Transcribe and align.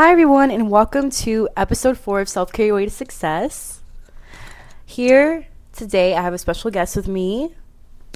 Hi, 0.00 0.12
everyone, 0.12 0.50
and 0.50 0.70
welcome 0.70 1.10
to 1.10 1.46
episode 1.58 1.98
four 1.98 2.22
of 2.22 2.28
Self 2.30 2.54
Care 2.54 2.64
Your 2.64 2.76
Way 2.76 2.86
to 2.86 2.90
Success. 2.90 3.82
Here 4.86 5.46
today, 5.74 6.14
I 6.14 6.22
have 6.22 6.32
a 6.32 6.38
special 6.38 6.70
guest 6.70 6.96
with 6.96 7.06
me 7.06 7.54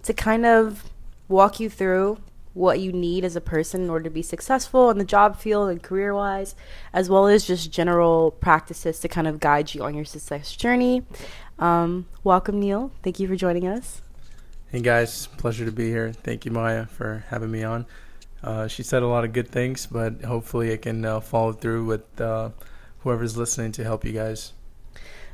to 0.02 0.14
kind 0.14 0.46
of 0.46 0.84
walk 1.28 1.60
you 1.60 1.68
through 1.68 2.16
what 2.54 2.80
you 2.80 2.90
need 2.90 3.22
as 3.22 3.36
a 3.36 3.40
person 3.42 3.82
in 3.82 3.90
order 3.90 4.04
to 4.04 4.10
be 4.10 4.22
successful 4.22 4.88
in 4.88 4.96
the 4.96 5.04
job 5.04 5.38
field 5.38 5.68
and 5.68 5.82
career 5.82 6.14
wise, 6.14 6.54
as 6.94 7.10
well 7.10 7.26
as 7.26 7.46
just 7.46 7.70
general 7.70 8.30
practices 8.30 9.00
to 9.00 9.08
kind 9.08 9.26
of 9.26 9.38
guide 9.38 9.74
you 9.74 9.84
on 9.84 9.94
your 9.94 10.06
success 10.06 10.56
journey. 10.56 11.02
Um, 11.58 12.06
welcome, 12.22 12.60
Neil. 12.60 12.92
Thank 13.02 13.20
you 13.20 13.28
for 13.28 13.36
joining 13.36 13.68
us. 13.68 14.00
Hey 14.70 14.80
guys, 14.80 15.26
pleasure 15.36 15.66
to 15.66 15.70
be 15.70 15.90
here. 15.90 16.14
Thank 16.14 16.46
you, 16.46 16.50
Maya, 16.50 16.86
for 16.86 17.26
having 17.28 17.50
me 17.50 17.62
on. 17.62 17.84
Uh, 18.44 18.68
she 18.68 18.82
said 18.82 19.02
a 19.02 19.06
lot 19.06 19.24
of 19.24 19.32
good 19.32 19.48
things, 19.48 19.86
but 19.86 20.22
hopefully 20.22 20.68
it 20.68 20.82
can 20.82 21.02
uh, 21.04 21.18
follow 21.18 21.52
through 21.52 21.86
with 21.86 22.20
uh, 22.20 22.50
whoever's 23.00 23.38
listening 23.38 23.72
to 23.72 23.82
help 23.82 24.04
you 24.04 24.12
guys. 24.12 24.52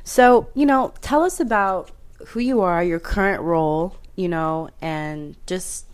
So, 0.05 0.47
you 0.53 0.65
know, 0.65 0.93
tell 1.01 1.21
us 1.21 1.39
about 1.41 1.91
who 2.27 2.39
you 2.39 2.61
are, 2.61 2.81
your 2.81 2.99
current 2.99 3.43
role, 3.43 3.97
you 4.15 4.29
know, 4.29 4.69
and 4.81 5.35
just 5.45 5.85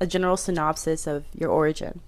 a 0.00 0.06
general 0.06 0.38
synopsis 0.38 1.06
of 1.06 1.24
your 1.38 1.50
origin. 1.50 2.00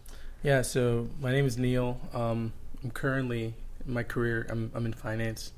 Yeah, 0.42 0.62
so 0.62 1.09
my 1.20 1.30
name 1.30 1.45
is 1.45 1.59
Neil. 1.59 2.01
Um, 2.15 2.55
I'm 2.83 2.91
currently 2.91 3.55
in 3.87 3.92
my 3.92 4.03
career, 4.03 4.47
I'm, 4.48 4.70
I'm 4.75 4.87
in 4.87 4.92
finance. 4.92 5.53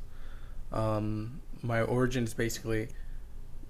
Um, 0.73 1.43
my 1.63 1.83
origin 1.83 2.25
is 2.25 2.35
basically, 2.35 2.89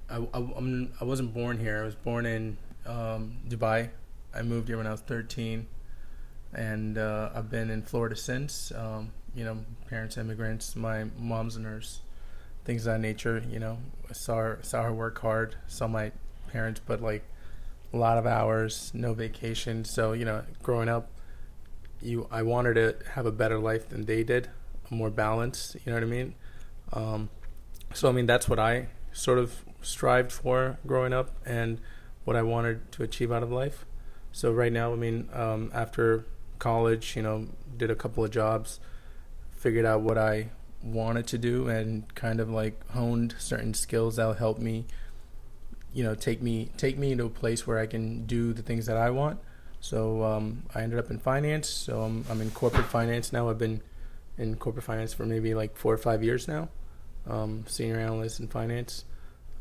I, 0.08 0.16
I, 0.16 0.38
I'm, 0.56 0.92
I 1.00 1.04
wasn't 1.04 1.34
born 1.34 1.58
here. 1.58 1.82
I 1.82 1.84
was 1.84 1.94
born 1.94 2.26
in 2.26 2.56
um, 2.86 3.36
Dubai, 3.48 3.90
I 4.34 4.42
moved 4.42 4.68
here 4.68 4.76
when 4.76 4.86
I 4.86 4.92
was 4.92 5.00
13, 5.00 5.66
and 6.52 6.98
uh, 6.98 7.30
I've 7.34 7.50
been 7.50 7.70
in 7.70 7.82
Florida 7.82 8.16
since. 8.16 8.72
Um, 8.72 9.12
you 9.34 9.44
know, 9.44 9.64
parents 9.88 10.16
immigrants. 10.16 10.74
My 10.74 11.04
mom's 11.18 11.56
a 11.56 11.60
nurse, 11.60 12.00
things 12.64 12.86
of 12.86 12.94
that 12.94 13.00
nature. 13.00 13.42
You 13.48 13.58
know, 13.58 13.78
I 14.08 14.12
saw 14.12 14.36
her, 14.36 14.58
saw 14.62 14.82
her 14.82 14.92
work 14.92 15.20
hard. 15.20 15.56
Saw 15.66 15.86
my 15.86 16.12
parents, 16.48 16.80
but 16.84 17.00
like 17.00 17.24
a 17.92 17.96
lot 17.96 18.18
of 18.18 18.26
hours, 18.26 18.90
no 18.94 19.14
vacation. 19.14 19.84
So 19.84 20.12
you 20.12 20.24
know, 20.24 20.42
growing 20.62 20.88
up, 20.88 21.10
you 22.00 22.26
I 22.30 22.42
wanted 22.42 22.74
to 22.74 22.96
have 23.12 23.26
a 23.26 23.32
better 23.32 23.58
life 23.58 23.88
than 23.88 24.06
they 24.06 24.24
did, 24.24 24.48
more 24.90 25.10
balance. 25.10 25.76
You 25.84 25.92
know 25.92 25.96
what 25.96 26.04
I 26.04 26.06
mean? 26.06 26.34
Um, 26.92 27.30
so 27.92 28.08
I 28.08 28.12
mean, 28.12 28.26
that's 28.26 28.48
what 28.48 28.58
I 28.58 28.88
sort 29.12 29.38
of 29.38 29.64
strived 29.82 30.32
for 30.32 30.78
growing 30.86 31.12
up, 31.12 31.30
and 31.44 31.80
what 32.24 32.36
I 32.36 32.42
wanted 32.42 32.90
to 32.92 33.02
achieve 33.02 33.32
out 33.32 33.42
of 33.42 33.50
life. 33.50 33.84
So 34.32 34.52
right 34.52 34.72
now, 34.72 34.92
I 34.92 34.96
mean, 34.96 35.28
um, 35.32 35.70
after 35.74 36.24
college, 36.58 37.16
you 37.16 37.22
know, 37.22 37.48
did 37.76 37.90
a 37.90 37.94
couple 37.94 38.24
of 38.24 38.30
jobs, 38.30 38.80
figured 39.50 39.84
out 39.84 40.02
what 40.02 40.18
I 40.18 40.50
wanted 40.82 41.26
to 41.28 41.38
do, 41.38 41.68
and 41.68 42.12
kind 42.14 42.40
of 42.40 42.50
like 42.50 42.88
honed 42.90 43.34
certain 43.38 43.74
skills 43.74 44.16
that'll 44.16 44.34
help 44.34 44.58
me, 44.58 44.86
you 45.92 46.04
know, 46.04 46.14
take 46.14 46.40
me 46.40 46.70
take 46.76 46.96
me 46.96 47.12
into 47.12 47.24
a 47.24 47.30
place 47.30 47.66
where 47.66 47.78
I 47.78 47.86
can 47.86 48.26
do 48.26 48.52
the 48.52 48.62
things 48.62 48.86
that 48.86 48.96
I 48.96 49.10
want. 49.10 49.40
So 49.80 50.22
um, 50.24 50.64
I 50.74 50.82
ended 50.82 50.98
up 50.98 51.10
in 51.10 51.18
finance. 51.18 51.68
So 51.68 52.02
I'm 52.02 52.24
I'm 52.30 52.40
in 52.40 52.50
corporate 52.50 52.86
finance 52.86 53.32
now. 53.32 53.48
I've 53.48 53.58
been 53.58 53.82
in 54.38 54.56
corporate 54.56 54.84
finance 54.84 55.12
for 55.12 55.26
maybe 55.26 55.54
like 55.54 55.76
four 55.76 55.92
or 55.92 55.98
five 55.98 56.22
years 56.22 56.46
now. 56.46 56.68
Um, 57.26 57.64
senior 57.66 57.98
analyst 57.98 58.40
in 58.40 58.48
finance. 58.48 59.04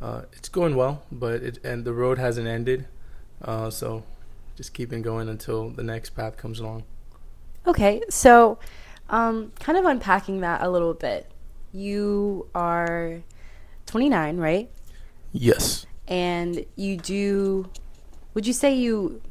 Uh, 0.01 0.23
it's 0.33 0.47
going 0.47 0.75
well, 0.75 1.03
but 1.11 1.41
it 1.41 1.59
and 1.63 1.83
the 1.83 1.93
road 1.93 2.17
hasn't 2.17 2.47
ended. 2.47 2.87
Uh, 3.41 3.69
so 3.69 4.03
just 4.59 4.73
keeping 4.73 5.01
going 5.01 5.29
until 5.29 5.69
the 5.69 5.81
next 5.81 6.09
path 6.09 6.35
comes 6.35 6.59
along. 6.59 6.83
Okay, 7.65 8.01
so 8.09 8.59
um, 9.09 9.53
kind 9.57 9.77
of 9.77 9.85
unpacking 9.85 10.41
that 10.41 10.61
a 10.61 10.69
little 10.69 10.93
bit. 10.93 11.31
You 11.71 12.45
are 12.53 13.21
29, 13.85 14.35
right? 14.35 14.69
Yes. 15.31 15.85
And 16.09 16.65
you 16.75 16.97
do, 16.97 17.69
would 18.33 18.45
you 18.45 18.51
say 18.51 18.75
you 18.75 19.21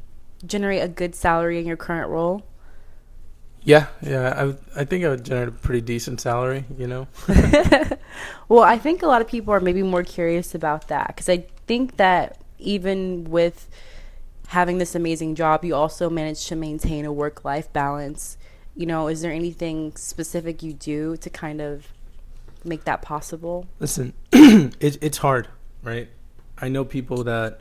generate 0.47 0.83
a 0.83 0.89
good 0.89 1.15
salary 1.15 1.59
in 1.59 1.67
your 1.67 1.77
current 1.77 2.09
role? 2.09 2.47
Yeah, 3.65 3.89
yeah. 4.01 4.55
I 4.75 4.81
I 4.81 4.85
think 4.87 5.05
I 5.05 5.11
would 5.11 5.27
generate 5.27 5.49
a 5.49 5.53
pretty 5.53 5.83
decent 5.83 6.23
salary, 6.23 6.65
you 6.79 6.87
know. 6.87 7.07
well, 8.49 8.63
I 8.63 8.79
think 8.79 9.03
a 9.03 9.07
lot 9.07 9.21
of 9.21 9.29
people 9.29 9.53
are 9.53 9.61
maybe 9.61 9.83
more 9.83 10.05
curious 10.05 10.55
about 10.55 10.89
that 10.89 11.09
because 11.09 11.29
I 11.29 11.45
think 11.67 11.99
that 11.99 12.41
even 12.59 13.25
with 13.25 13.69
having 14.49 14.79
this 14.79 14.95
amazing 14.95 15.35
job, 15.35 15.63
you 15.63 15.75
also 15.75 16.09
manage 16.09 16.47
to 16.47 16.57
maintain 16.57 17.05
a 17.05 17.13
work 17.13 17.45
life 17.45 17.71
balance. 17.73 18.39
You 18.75 18.87
know, 18.87 19.09
is 19.09 19.21
there 19.21 19.33
anything 19.33 19.95
specific 19.95 20.63
you 20.63 20.73
do 20.73 21.19
to 21.19 21.29
kind 21.29 21.61
of 21.61 21.89
make 22.65 22.85
that 22.85 23.03
possible? 23.03 23.67
Listen, 23.79 24.15
it, 24.33 24.97
it's 25.03 25.19
hard, 25.19 25.49
right? 25.83 26.09
I 26.57 26.69
know 26.71 26.85
people 26.85 27.25
that 27.25 27.61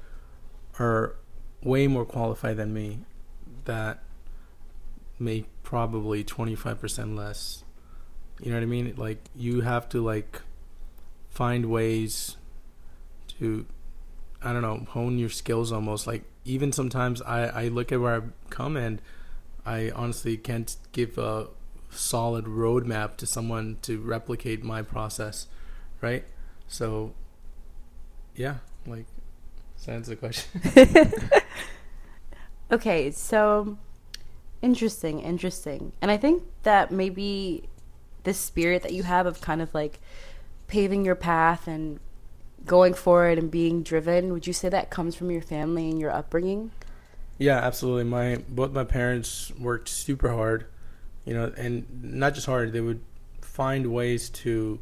are 0.79 1.15
way 1.61 1.87
more 1.87 2.05
qualified 2.05 2.55
than 2.55 2.73
me 2.73 2.99
that 3.65 4.01
make 5.19 5.45
probably 5.63 6.23
25% 6.23 7.17
less. 7.17 7.65
You 8.39 8.51
know 8.51 8.57
what 8.57 8.63
I 8.63 8.67
mean? 8.67 8.93
Like, 8.95 9.25
you 9.35 9.61
have 9.61 9.89
to, 9.89 10.01
like, 10.01 10.41
find 11.29 11.65
ways 11.65 12.37
to, 13.39 13.65
I 14.41 14.53
don't 14.53 14.61
know, 14.61 14.85
hone 14.89 15.17
your 15.17 15.29
skills 15.29 15.71
almost. 15.71 16.07
Like, 16.07 16.23
even 16.45 16.71
sometimes 16.71 17.21
I, 17.21 17.47
I 17.47 17.67
look 17.67 17.91
at 17.91 17.99
where 17.99 18.15
I've 18.15 18.31
come 18.49 18.77
and 18.77 19.01
I 19.65 19.91
honestly 19.91 20.37
can't 20.37 20.75
give 20.91 21.17
a 21.17 21.47
solid 21.89 22.45
roadmap 22.45 23.17
to 23.17 23.25
someone 23.25 23.77
to 23.83 23.99
replicate 23.99 24.63
my 24.63 24.81
process, 24.81 25.47
right? 26.01 26.23
So, 26.67 27.13
yeah, 28.35 28.57
like, 28.85 29.05
that 29.85 29.93
answer 29.93 30.11
the 30.11 30.15
question. 30.17 31.11
okay, 32.71 33.11
so 33.11 33.77
interesting, 34.61 35.21
interesting. 35.21 35.93
And 36.01 36.11
I 36.11 36.17
think 36.17 36.43
that 36.63 36.91
maybe 36.91 37.69
the 38.23 38.33
spirit 38.33 38.83
that 38.83 38.93
you 38.93 39.03
have 39.03 39.25
of 39.25 39.39
kind 39.39 39.61
of 39.61 39.73
like 39.73 39.99
paving 40.67 41.05
your 41.05 41.15
path 41.15 41.67
and 41.67 41.99
going 42.65 42.93
forward 42.93 43.37
and 43.37 43.49
being 43.49 43.83
driven 43.83 44.33
would 44.33 44.45
you 44.45 44.53
say 44.53 44.67
that 44.69 44.89
comes 44.89 45.15
from 45.15 45.31
your 45.31 45.41
family 45.41 45.89
and 45.89 45.99
your 45.99 46.11
upbringing? 46.11 46.71
Yeah 47.37 47.57
absolutely. 47.57 48.05
My 48.05 48.43
both 48.49 48.71
my 48.71 48.83
parents 48.83 49.51
worked 49.59 49.89
super 49.89 50.31
hard 50.31 50.65
you 51.25 51.33
know 51.33 51.51
and 51.57 51.85
not 52.01 52.33
just 52.33 52.47
hard 52.47 52.73
they 52.73 52.81
would 52.81 53.01
find 53.41 53.91
ways 53.91 54.29
to 54.29 54.79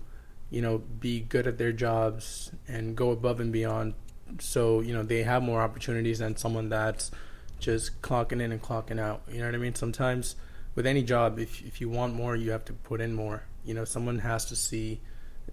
you 0.49 0.61
know 0.61 0.77
be 0.77 1.21
good 1.21 1.47
at 1.47 1.57
their 1.57 1.71
jobs 1.71 2.51
and 2.67 2.95
go 2.95 3.11
above 3.11 3.39
and 3.39 3.51
beyond. 3.51 3.93
So 4.39 4.79
you 4.81 4.93
know 4.93 5.03
they 5.03 5.23
have 5.23 5.43
more 5.43 5.61
opportunities 5.61 6.19
than 6.19 6.37
someone 6.37 6.69
that's 6.69 7.11
just 7.59 8.01
clocking 8.01 8.41
in 8.41 8.51
and 8.51 8.61
clocking 8.61 8.99
out 8.99 9.21
you 9.31 9.39
know 9.39 9.45
what 9.45 9.55
i 9.55 9.57
mean? 9.57 9.75
Sometimes 9.75 10.35
with 10.75 10.85
any 10.85 11.03
job 11.03 11.39
if 11.39 11.63
if 11.65 11.79
you 11.81 11.89
want 11.89 12.13
more 12.13 12.35
you 12.35 12.51
have 12.51 12.65
to 12.65 12.73
put 12.73 13.01
in 13.01 13.13
more. 13.13 13.43
You 13.63 13.73
know 13.73 13.85
someone 13.85 14.19
has 14.19 14.45
to 14.45 14.55
see 14.55 15.01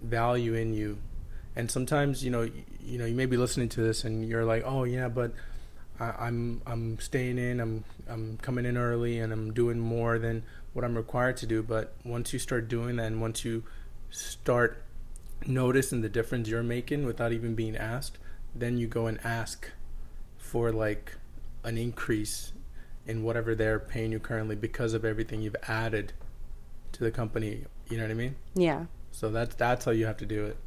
value 0.01 0.53
in 0.53 0.73
you 0.73 0.97
and 1.55 1.69
sometimes 1.69 2.23
you 2.23 2.31
know 2.31 2.49
you 2.83 2.97
know 2.97 3.05
you 3.05 3.15
may 3.15 3.25
be 3.25 3.37
listening 3.37 3.69
to 3.69 3.81
this 3.81 4.03
and 4.03 4.27
you're 4.27 4.45
like 4.45 4.63
oh 4.65 4.83
yeah 4.83 5.07
but 5.07 5.33
I, 5.99 6.27
am 6.27 6.61
I'm, 6.65 6.73
I'm 6.73 6.99
staying 6.99 7.37
in 7.37 7.59
I'm 7.59 7.83
I'm 8.09 8.37
coming 8.37 8.65
in 8.65 8.77
early 8.77 9.19
and 9.19 9.31
I'm 9.31 9.53
doing 9.53 9.79
more 9.79 10.17
than 10.17 10.43
what 10.73 10.83
I'm 10.83 10.95
required 10.95 11.37
to 11.37 11.45
do. 11.45 11.61
But 11.61 11.93
once 12.03 12.33
you 12.33 12.39
start 12.39 12.67
doing 12.67 12.97
that 12.97 13.05
and 13.05 13.21
once 13.21 13.45
you 13.45 13.63
start 14.09 14.83
noticing 15.45 16.01
the 16.01 16.09
difference 16.09 16.47
you're 16.47 16.63
making 16.63 17.05
without 17.05 17.33
even 17.33 17.53
being 17.53 17.75
asked 17.75 18.17
then 18.55 18.77
you 18.77 18.87
go 18.87 19.07
and 19.07 19.19
ask 19.25 19.69
for 20.37 20.71
like 20.71 21.17
an 21.63 21.77
increase 21.77 22.53
in 23.05 23.23
whatever 23.23 23.55
they're 23.55 23.79
paying 23.79 24.11
you 24.11 24.19
currently 24.19 24.55
because 24.55 24.93
of 24.93 25.03
everything 25.03 25.41
you've 25.41 25.55
added 25.67 26.13
to 26.93 27.03
the 27.03 27.11
company. 27.11 27.65
You 27.89 27.97
know 27.97 28.03
what 28.03 28.11
I 28.11 28.15
mean? 28.15 28.35
Yeah. 28.53 28.85
So 29.11 29.29
that's 29.29 29.55
that's 29.55 29.85
how 29.85 29.91
you 29.91 30.05
have 30.05 30.17
to 30.17 30.25
do 30.25 30.45
it 30.45 30.57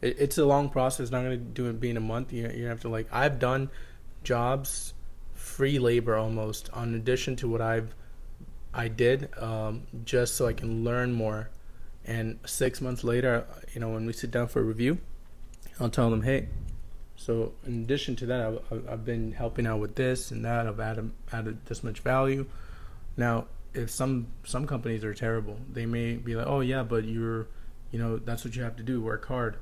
it, 0.00 0.16
it's 0.18 0.38
a 0.38 0.44
long 0.44 0.68
process. 0.68 1.10
Not 1.10 1.22
going 1.22 1.38
to 1.38 1.44
do 1.44 1.68
it 1.68 1.80
being 1.80 1.96
a 1.96 2.00
month. 2.00 2.32
You 2.32 2.48
you 2.48 2.66
have 2.66 2.80
to 2.80 2.88
like 2.88 3.08
I've 3.12 3.38
done 3.38 3.70
jobs, 4.22 4.94
free 5.34 5.78
labor 5.78 6.16
almost, 6.16 6.70
on 6.72 6.94
addition 6.94 7.36
to 7.36 7.48
what 7.48 7.60
I've 7.60 7.94
I 8.74 8.88
did, 8.88 9.30
um, 9.38 9.86
just 10.04 10.34
so 10.34 10.46
I 10.46 10.52
can 10.52 10.84
learn 10.84 11.12
more. 11.12 11.48
And 12.04 12.38
six 12.44 12.80
months 12.80 13.02
later, 13.02 13.46
you 13.72 13.80
know, 13.80 13.88
when 13.88 14.06
we 14.06 14.12
sit 14.12 14.30
down 14.30 14.48
for 14.48 14.60
a 14.60 14.62
review, 14.62 14.98
I'll 15.80 15.88
tell 15.88 16.10
them, 16.10 16.22
hey. 16.22 16.48
So 17.16 17.54
in 17.66 17.82
addition 17.82 18.14
to 18.16 18.26
that, 18.26 18.40
I've, 18.70 18.88
I've 18.88 19.04
been 19.04 19.32
helping 19.32 19.66
out 19.66 19.80
with 19.80 19.94
this 19.94 20.30
and 20.30 20.44
that. 20.44 20.66
I've 20.66 20.78
added 20.78 21.10
added 21.32 21.64
this 21.64 21.82
much 21.82 22.00
value. 22.00 22.46
Now, 23.16 23.46
if 23.72 23.90
some 23.90 24.26
some 24.44 24.66
companies 24.66 25.02
are 25.04 25.14
terrible, 25.14 25.58
they 25.72 25.86
may 25.86 26.16
be 26.16 26.36
like, 26.36 26.46
oh 26.46 26.60
yeah, 26.60 26.82
but 26.82 27.04
you're, 27.04 27.48
you 27.90 27.98
know, 27.98 28.18
that's 28.18 28.44
what 28.44 28.54
you 28.54 28.62
have 28.62 28.76
to 28.76 28.82
do, 28.82 29.00
work 29.00 29.26
hard 29.26 29.56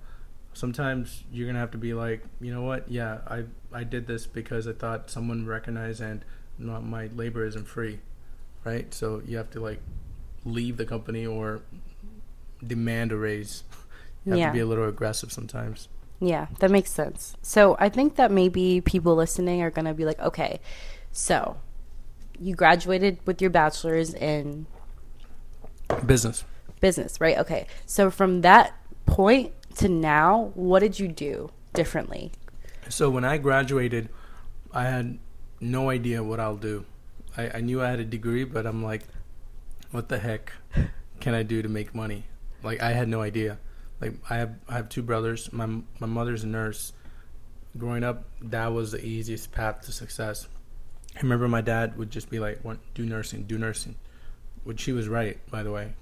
sometimes 0.55 1.25
you're 1.33 1.47
gonna 1.47 1.59
have 1.59 1.71
to 1.73 1.79
be 1.79 1.93
like, 1.95 2.23
you 2.41 2.53
know 2.53 2.63
what? 2.63 2.89
Yeah, 2.91 3.19
I 3.27 3.45
I 3.73 3.85
did 3.85 4.07
this 4.07 4.27
because 4.27 4.67
I 4.67 4.73
thought 4.73 5.11
someone 5.11 5.47
recognized 5.47 6.01
and 6.01 6.25
not, 6.59 6.85
my 6.85 7.09
labor 7.09 7.45
isn't 7.45 7.67
free, 7.67 7.99
right? 8.65 8.93
So 8.95 9.21
you 9.27 9.37
have 9.37 9.51
to 9.51 9.61
like 9.61 9.81
leave 10.45 10.77
the 10.77 10.87
company 10.87 11.27
or 11.27 11.63
demand 12.65 13.13
a 13.13 13.17
raise. 13.17 13.65
You 14.25 14.33
have 14.33 14.39
Yeah. 14.39 14.47
to 14.49 14.53
be 14.53 14.61
a 14.61 14.67
little 14.67 14.89
aggressive 14.89 15.33
sometimes. 15.33 15.89
Yeah, 16.21 16.47
that 16.61 16.71
makes 16.71 16.91
sense. 16.91 17.37
So 17.43 17.77
I 17.81 17.89
think 17.89 18.15
that 18.17 18.31
maybe 18.31 18.81
people 18.81 19.15
listening 19.17 19.61
are 19.63 19.71
going 19.71 19.85
to 19.85 19.93
be 19.93 20.05
like, 20.05 20.19
okay, 20.21 20.61
so 21.13 21.57
you 22.39 22.55
graduated 22.55 23.19
with 23.27 23.43
your 23.43 23.51
bachelor's 23.51 24.15
in 24.15 24.67
Business. 26.07 26.45
business, 26.81 27.21
right? 27.21 27.37
Okay. 27.39 27.67
So 27.87 28.11
from 28.11 28.41
that 28.43 28.75
point 29.07 29.53
to 29.77 29.89
now, 29.89 30.53
what 30.55 30.81
did 30.81 30.99
you 30.99 31.09
do 31.09 31.51
differently? 31.73 32.33
So 32.89 33.11
when 33.11 33.25
I 33.25 33.39
graduated, 33.39 34.09
I 34.73 34.85
had 34.85 35.19
no 35.61 35.91
idea 35.91 36.23
what 36.23 36.41
I'll 36.41 36.57
do. 36.57 36.85
I, 37.37 37.51
I 37.55 37.61
knew 37.61 37.83
I 37.83 37.89
had 37.89 38.01
a 38.01 38.05
degree, 38.05 38.45
but 38.45 38.67
I'm 38.67 38.83
like, 38.85 39.03
what 39.91 40.09
the 40.09 40.19
heck 40.19 40.53
can 41.21 41.35
I 41.35 41.43
do 41.43 41.63
to 41.63 41.69
make 41.69 41.95
money? 41.95 42.25
Like 42.63 42.83
I 42.83 42.93
had 42.93 43.09
no 43.09 43.21
idea. 43.21 43.59
Like 44.01 44.15
I 44.29 44.37
have 44.37 44.55
I 44.69 44.75
have 44.75 44.89
two 44.89 45.03
brothers. 45.03 45.53
My 45.53 45.67
my 45.67 46.07
mother's 46.07 46.45
a 46.45 46.49
nurse. 46.49 46.93
Growing 47.77 48.05
up, 48.05 48.25
that 48.43 48.73
was 48.73 48.93
the 48.93 49.05
easiest 49.05 49.51
path 49.51 49.83
to 49.83 49.93
success. 49.93 50.47
I 51.17 51.21
remember 51.21 51.49
my 51.49 51.61
dad 51.61 51.97
would 51.99 52.11
just 52.11 52.31
be 52.31 52.39
like, 52.39 52.65
"Want 52.65 52.81
do 52.95 53.05
nursing, 53.05 53.45
do 53.45 53.59
nursing," 53.59 53.97
which 54.65 54.83
he 54.85 54.93
was 54.93 55.09
right, 55.09 55.39
by 55.51 55.63
the 55.63 55.73
way. 55.73 55.95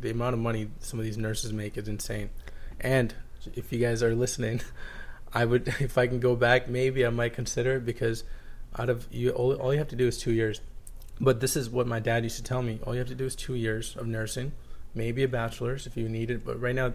The 0.00 0.10
amount 0.10 0.34
of 0.34 0.40
money 0.40 0.70
some 0.80 0.98
of 0.98 1.04
these 1.04 1.18
nurses 1.18 1.52
make 1.52 1.76
is 1.76 1.88
insane. 1.88 2.30
And 2.80 3.14
if 3.54 3.72
you 3.72 3.78
guys 3.78 4.02
are 4.02 4.14
listening, 4.14 4.60
I 5.32 5.44
would, 5.44 5.68
if 5.80 5.96
I 5.98 6.06
can 6.06 6.20
go 6.20 6.34
back, 6.34 6.68
maybe 6.68 7.04
I 7.06 7.10
might 7.10 7.34
consider 7.34 7.76
it 7.76 7.84
because 7.84 8.24
out 8.78 8.88
of 8.88 9.06
you, 9.10 9.30
all, 9.30 9.54
all 9.54 9.72
you 9.72 9.78
have 9.78 9.88
to 9.88 9.96
do 9.96 10.06
is 10.06 10.18
two 10.18 10.32
years. 10.32 10.60
But 11.20 11.40
this 11.40 11.54
is 11.54 11.68
what 11.68 11.86
my 11.86 12.00
dad 12.00 12.24
used 12.24 12.36
to 12.36 12.42
tell 12.42 12.62
me: 12.62 12.80
all 12.84 12.94
you 12.94 12.98
have 13.00 13.08
to 13.08 13.14
do 13.14 13.26
is 13.26 13.36
two 13.36 13.54
years 13.54 13.94
of 13.96 14.06
nursing, 14.06 14.52
maybe 14.94 15.22
a 15.22 15.28
bachelor's 15.28 15.86
if 15.86 15.96
you 15.96 16.08
need 16.08 16.30
it. 16.30 16.46
But 16.46 16.58
right 16.60 16.74
now, 16.74 16.94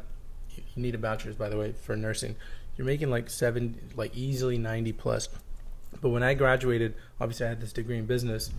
you 0.55 0.63
need 0.75 0.95
a 0.95 0.97
bachelor's, 0.97 1.35
by 1.35 1.49
the 1.49 1.57
way, 1.57 1.73
for 1.73 1.95
nursing. 1.95 2.35
You're 2.75 2.87
making 2.87 3.11
like 3.11 3.29
seven, 3.29 3.91
like 3.95 4.15
easily 4.17 4.57
ninety 4.57 4.93
plus. 4.93 5.29
But 6.01 6.09
when 6.09 6.23
I 6.23 6.33
graduated, 6.33 6.95
obviously 7.21 7.45
I 7.45 7.49
had 7.49 7.61
this 7.61 7.71
degree 7.71 7.97
in 7.97 8.05
business, 8.05 8.51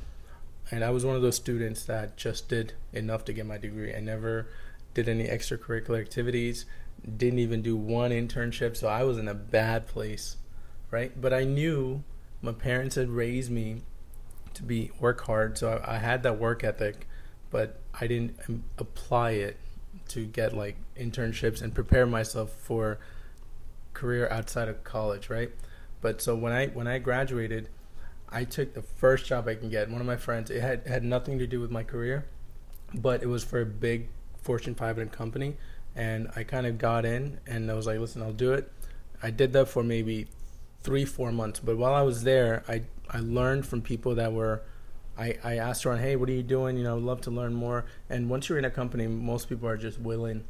and 0.71 0.85
I 0.85 0.91
was 0.91 1.05
one 1.05 1.17
of 1.17 1.23
those 1.23 1.37
students 1.37 1.85
that 1.85 2.17
just 2.17 2.49
did 2.49 2.75
enough 2.93 3.25
to 3.27 3.33
get 3.33 3.45
my 3.45 3.59
degree. 3.59 3.95
I 3.95 4.01
never 4.01 4.47
did 4.95 5.09
any 5.09 5.27
extracurricular 5.27 6.01
activities, 6.01 6.65
didn't 7.17 7.39
even 7.39 7.63
do 7.63 7.77
one 7.77 8.11
internship, 8.11 8.77
so 8.77 8.89
I 8.89 9.05
was 9.05 9.19
in 9.19 9.29
a 9.29 9.35
bad 9.35 9.87
place, 9.87 10.37
right? 10.91 11.19
But 11.21 11.33
I 11.33 11.45
knew 11.45 12.03
my 12.43 12.53
parents 12.53 12.97
had 12.97 13.09
raised 13.09 13.51
me 13.51 13.83
to 14.55 14.63
be 14.63 14.91
work 15.01 15.23
hard, 15.23 15.59
so 15.59 15.81
I, 15.85 15.97
I 15.97 15.99
had 15.99 16.23
that 16.25 16.39
work 16.39 16.65
ethic, 16.65 17.07
but 17.51 17.81
I 17.99 18.07
didn't 18.07 18.39
um, 18.49 18.65
apply 18.79 19.33
it 19.33 19.57
to 20.09 20.27
get 20.27 20.57
like 20.57 20.77
internships 20.99 21.63
and 21.63 21.75
prepare 21.75 22.07
myself 22.07 22.53
for 22.53 22.99
career 23.93 24.29
outside 24.31 24.69
of 24.69 24.85
college, 24.85 25.31
right? 25.31 25.51
But 26.01 26.21
so 26.21 26.35
when 26.37 26.53
I 26.53 26.67
when 26.69 26.87
I 26.87 26.99
graduated, 26.99 27.69
I 28.29 28.45
took 28.45 28.75
the 28.75 28.83
first 28.83 29.27
job 29.27 29.49
I 29.49 29.55
can 29.55 29.71
get. 29.71 29.91
One 29.91 30.01
of 30.01 30.07
my 30.07 30.17
friends, 30.17 30.51
it 30.51 30.61
had 30.61 30.87
had 30.87 31.05
nothing 31.05 31.39
to 31.39 31.47
do 31.47 31.61
with 31.61 31.71
my 31.71 31.83
career, 31.83 32.27
but 32.95 33.23
it 33.23 33.27
was 33.27 33.45
for 33.45 33.61
a 33.61 33.67
big 33.67 34.09
Fortune 34.41 34.75
500 34.75 35.11
company, 35.11 35.57
and 35.97 36.31
I 36.37 36.45
kind 36.45 36.67
of 36.67 36.79
got 36.79 37.05
in 37.05 37.41
and 37.47 37.71
I 37.71 37.75
was 37.75 37.87
like, 37.87 37.99
listen, 37.99 38.23
I'll 38.23 38.33
do 38.33 38.53
it. 38.53 38.71
I 39.23 39.31
did 39.31 39.53
that 39.55 39.67
for 39.67 39.83
maybe 39.83 40.29
three 40.83 41.05
four 41.05 41.33
months, 41.33 41.59
but 41.59 41.77
while 41.77 41.95
I 41.95 42.03
was 42.03 42.23
there, 42.23 42.63
I 42.69 42.83
I 43.11 43.19
learned 43.21 43.67
from 43.67 43.83
people 43.83 44.15
that 44.15 44.33
were. 44.33 44.63
I, 45.19 45.35
I 45.43 45.57
asked 45.57 45.87
around, 45.87 46.01
hey, 46.01 46.15
what 46.15 46.29
are 46.29 46.33
you 46.33 46.43
doing? 46.43 46.77
You 46.77 46.85
know, 46.85 46.99
love 46.99 47.23
to 47.23 47.31
learn 47.31 47.55
more. 47.55 47.87
And 48.11 48.29
once 48.29 48.51
you're 48.51 48.59
in 48.59 48.67
a 48.67 48.71
company, 48.71 49.07
most 49.07 49.49
people 49.49 49.67
are 49.67 49.79
just 49.79 49.99
willing 49.99 50.45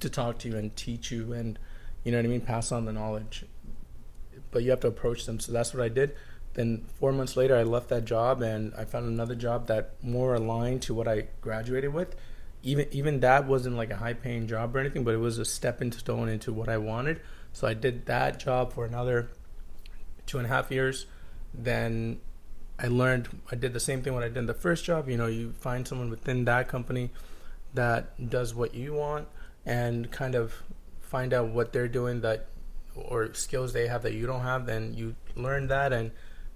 to 0.00 0.10
talk 0.10 0.38
to 0.38 0.48
you 0.48 0.56
and 0.56 0.74
teach 0.74 1.12
you 1.12 1.32
and, 1.32 1.56
you 2.02 2.10
know 2.10 2.18
what 2.18 2.24
I 2.24 2.28
mean, 2.28 2.40
pass 2.40 2.72
on 2.72 2.84
the 2.84 2.92
knowledge. 2.92 3.44
But 4.50 4.64
you 4.64 4.70
have 4.70 4.80
to 4.80 4.88
approach 4.88 5.24
them. 5.24 5.38
So 5.38 5.52
that's 5.52 5.72
what 5.72 5.84
I 5.84 5.88
did. 5.88 6.16
Then 6.54 6.84
four 6.98 7.12
months 7.12 7.36
later, 7.36 7.56
I 7.56 7.62
left 7.62 7.90
that 7.90 8.04
job 8.04 8.42
and 8.42 8.74
I 8.76 8.84
found 8.84 9.06
another 9.06 9.36
job 9.36 9.68
that 9.68 9.92
more 10.02 10.34
aligned 10.34 10.82
to 10.82 10.94
what 10.94 11.06
I 11.06 11.28
graduated 11.40 11.94
with. 11.94 12.16
Even 12.62 12.86
even 12.92 13.20
that 13.20 13.46
wasn't 13.46 13.76
like 13.76 13.90
a 13.90 13.96
high 13.96 14.14
paying 14.14 14.46
job 14.46 14.74
or 14.76 14.78
anything, 14.78 15.04
but 15.04 15.14
it 15.14 15.18
was 15.18 15.38
a 15.38 15.44
stepping 15.44 15.92
stone 15.92 16.28
into 16.28 16.52
what 16.52 16.68
I 16.68 16.78
wanted. 16.78 17.20
So 17.52 17.66
I 17.66 17.74
did 17.74 18.06
that 18.06 18.38
job 18.38 18.72
for 18.72 18.84
another 18.84 19.30
two 20.26 20.38
and 20.38 20.46
a 20.46 20.48
half 20.48 20.70
years. 20.70 21.06
Then 21.52 22.20
I 22.78 22.86
learned 22.86 23.28
I 23.50 23.56
did 23.56 23.72
the 23.74 23.80
same 23.80 24.02
thing 24.02 24.14
when 24.14 24.22
I 24.22 24.28
did 24.28 24.46
the 24.46 24.54
first 24.54 24.84
job. 24.84 25.08
You 25.08 25.16
know, 25.16 25.26
you 25.26 25.52
find 25.52 25.86
someone 25.86 26.10
within 26.10 26.44
that 26.46 26.68
company 26.68 27.10
that 27.74 28.30
does 28.30 28.54
what 28.54 28.74
you 28.74 28.94
want 28.94 29.28
and 29.64 30.10
kind 30.10 30.34
of 30.34 30.62
find 31.00 31.32
out 31.32 31.48
what 31.48 31.72
they're 31.72 31.88
doing 31.88 32.20
that 32.22 32.48
or 32.94 33.32
skills 33.34 33.72
they 33.72 33.86
have 33.86 34.02
that 34.02 34.14
you 34.14 34.26
don't 34.26 34.42
have. 34.42 34.66
Then 34.66 34.94
you 34.94 35.14
learn 35.36 35.66
that 35.68 35.92
and 35.92 36.10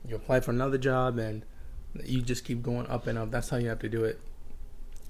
you 0.06 0.16
apply 0.16 0.40
for 0.40 0.50
another 0.50 0.78
job 0.78 1.18
and 1.18 1.44
you 2.04 2.22
just 2.22 2.44
keep 2.44 2.62
going 2.62 2.86
up 2.88 3.06
and 3.06 3.18
up. 3.18 3.30
That's 3.30 3.48
how 3.48 3.56
you 3.56 3.68
have 3.68 3.78
to 3.80 3.88
do 3.88 4.04
it. 4.04 4.20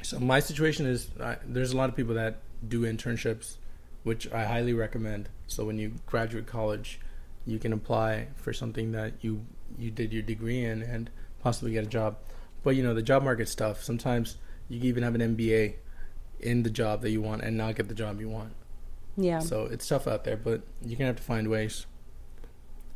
So 0.07 0.21
my 0.21 0.39
situation 0.39 0.87
is 0.87 1.11
I, 1.21 1.37
there's 1.45 1.73
a 1.73 1.77
lot 1.77 1.89
of 1.89 1.97
people 1.97 2.15
that 2.15 2.37
do 2.69 2.83
internships, 2.83 3.57
which 4.05 4.33
I 4.33 4.45
highly 4.45 4.73
recommend. 4.73 5.29
So 5.49 5.65
when 5.65 5.81
you 5.81 5.95
graduate 6.07 6.47
college, 6.47 7.01
you 7.45 7.59
can 7.59 7.73
apply 7.73 8.29
for 8.37 8.53
something 8.53 8.93
that 8.93 9.15
you 9.23 9.45
you 9.77 9.91
did 9.91 10.13
your 10.13 10.23
degree 10.23 10.65
in 10.65 10.81
and 10.81 11.11
possibly 11.43 11.73
get 11.73 11.83
a 11.83 11.89
job. 11.89 12.19
But 12.63 12.77
you 12.77 12.85
know 12.85 12.95
the 12.95 13.03
job 13.03 13.25
market 13.25 13.49
stuff. 13.49 13.83
Sometimes 13.83 14.37
you 14.69 14.79
can 14.79 14.89
even 14.89 15.03
have 15.03 15.17
an 15.17 15.37
MBA 15.37 15.75
in 16.39 16.63
the 16.63 16.71
job 16.71 17.03
that 17.03 17.11
you 17.11 17.21
want 17.21 17.43
and 17.43 17.57
not 17.57 17.75
get 17.75 17.89
the 17.89 17.95
job 17.95 18.21
you 18.21 18.29
want. 18.29 18.53
Yeah. 19.17 19.41
So 19.41 19.65
it's 19.65 19.89
tough 19.89 20.07
out 20.07 20.23
there, 20.23 20.37
but 20.37 20.63
you're 20.85 20.99
gonna 20.99 21.09
have 21.09 21.17
to 21.17 21.23
find 21.25 21.49
ways. 21.49 21.85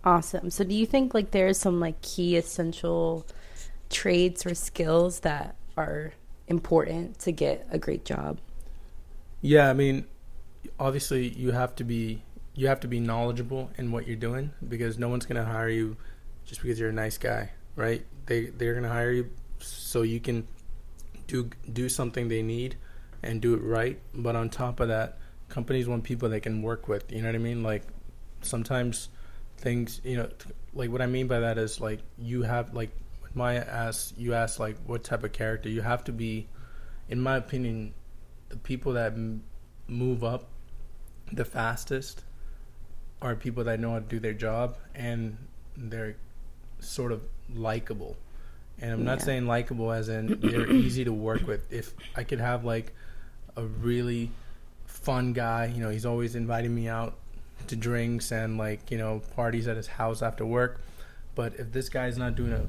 Awesome. 0.05 0.49
So 0.51 0.63
do 0.63 0.77
you 0.77 0.87
think 0.87 1.13
like 1.13 1.33
there's 1.33 1.59
some 1.59 1.81
like 1.81 2.01
key 2.03 2.37
essential 2.37 3.27
traits 3.89 4.47
or 4.47 4.55
skills 4.55 5.21
that 5.21 5.57
are 5.77 6.13
important 6.51 7.19
to 7.21 7.33
get 7.33 7.67
a 7.71 7.79
great 7.79 8.05
job? 8.05 8.39
Yeah, 9.41 9.71
I 9.71 9.73
mean, 9.73 10.05
obviously 10.79 11.29
you 11.29 11.53
have 11.53 11.75
to 11.77 11.85
be 11.85 12.23
you 12.55 12.67
have 12.67 12.81
to 12.81 12.89
be 12.89 13.01
knowledgeable 13.01 13.71
in 13.79 13.93
what 13.93 14.07
you're 14.07 14.17
doing 14.17 14.51
because 14.69 14.99
no 14.99 15.09
one's 15.09 15.25
gonna 15.25 15.45
hire 15.45 15.69
you 15.69 15.97
just 16.45 16.61
because 16.63 16.79
you're 16.79 16.91
a 16.91 16.93
nice 16.93 17.17
guy, 17.17 17.51
right? 17.77 18.05
They 18.27 18.47
they're 18.47 18.75
gonna 18.75 18.89
hire 18.89 19.13
you 19.13 19.31
so 19.61 20.03
you 20.03 20.21
can 20.21 20.47
do 21.27 21.49
do 21.73 21.89
something 21.89 22.29
they 22.29 22.43
need 22.43 22.77
and 23.23 23.41
do 23.41 23.55
it 23.55 23.63
right. 23.63 23.99
But 24.15 24.37
on 24.37 24.51
top 24.51 24.81
of 24.81 24.89
that, 24.89 25.19
companies 25.49 25.89
want 25.89 26.05
people 26.05 26.29
they 26.29 26.41
can 26.41 26.61
work 26.63 26.89
with. 26.89 27.11
You 27.13 27.23
know 27.23 27.29
what 27.29 27.35
I 27.35 27.39
mean? 27.39 27.63
Like 27.63 27.83
sometimes 28.43 29.09
things, 29.57 30.01
you 30.05 30.17
know, 30.17 30.29
like 30.75 30.91
what 30.91 31.01
I 31.01 31.07
mean 31.07 31.29
by 31.29 31.41
that 31.41 31.59
is 31.59 31.81
like 31.81 32.01
you 32.19 32.43
have 32.43 32.75
like 32.75 32.91
my 33.35 33.57
ask 33.57 34.15
you 34.19 34.35
asked 34.35 34.59
like 34.61 34.77
what 34.87 35.05
type 35.05 35.23
of 35.25 35.33
character 35.33 35.69
you 35.69 35.83
have 35.83 36.05
to 36.05 36.13
be. 36.13 36.49
In 37.09 37.21
my 37.21 37.37
opinion, 37.37 37.95
the 38.49 38.57
people 38.57 38.93
that 38.95 39.13
m- 39.13 39.43
move 39.89 40.23
up 40.25 40.49
the 41.33 41.45
fastest 41.45 42.23
are 43.23 43.35
people 43.37 43.65
that 43.65 43.79
know 43.81 43.93
how 43.93 43.99
to 43.99 44.05
do 44.05 44.19
their 44.19 44.33
job 44.33 44.77
and 44.95 45.37
they're 45.77 46.17
sort 46.81 47.13
of 47.13 47.21
likable. 47.55 48.17
And 48.81 48.93
I'm 48.93 49.05
not 49.05 49.19
Yeah. 49.19 49.25
saying 49.27 49.47
likable 49.47 49.93
as 49.93 50.09
in 50.09 50.41
they're 50.41 50.71
easy 50.71 51.05
to 51.05 51.13
work 51.13 51.47
with. 51.47 51.71
If 51.73 51.93
I 52.17 52.25
could 52.25 52.41
have 52.41 52.65
like 52.65 52.93
a 53.57 53.65
really 53.65 54.31
fun 54.87 55.33
guy, 55.33 55.67
you 55.67 55.83
know, 55.83 55.91
he's 55.91 56.07
always 56.07 56.35
inviting 56.35 56.75
me 56.75 56.89
out 56.89 57.17
to 57.67 57.77
drinks 57.77 58.33
and 58.33 58.57
like, 58.59 58.91
you 58.91 58.99
know, 58.99 59.21
parties 59.37 59.69
at 59.69 59.77
his 59.77 59.87
house 59.87 60.23
after 60.23 60.47
work. 60.47 60.81
But 61.35 61.55
if 61.61 61.73
this 61.73 61.89
guy's 61.89 62.17
not 62.19 62.35
doing 62.35 62.53
a 62.53 62.67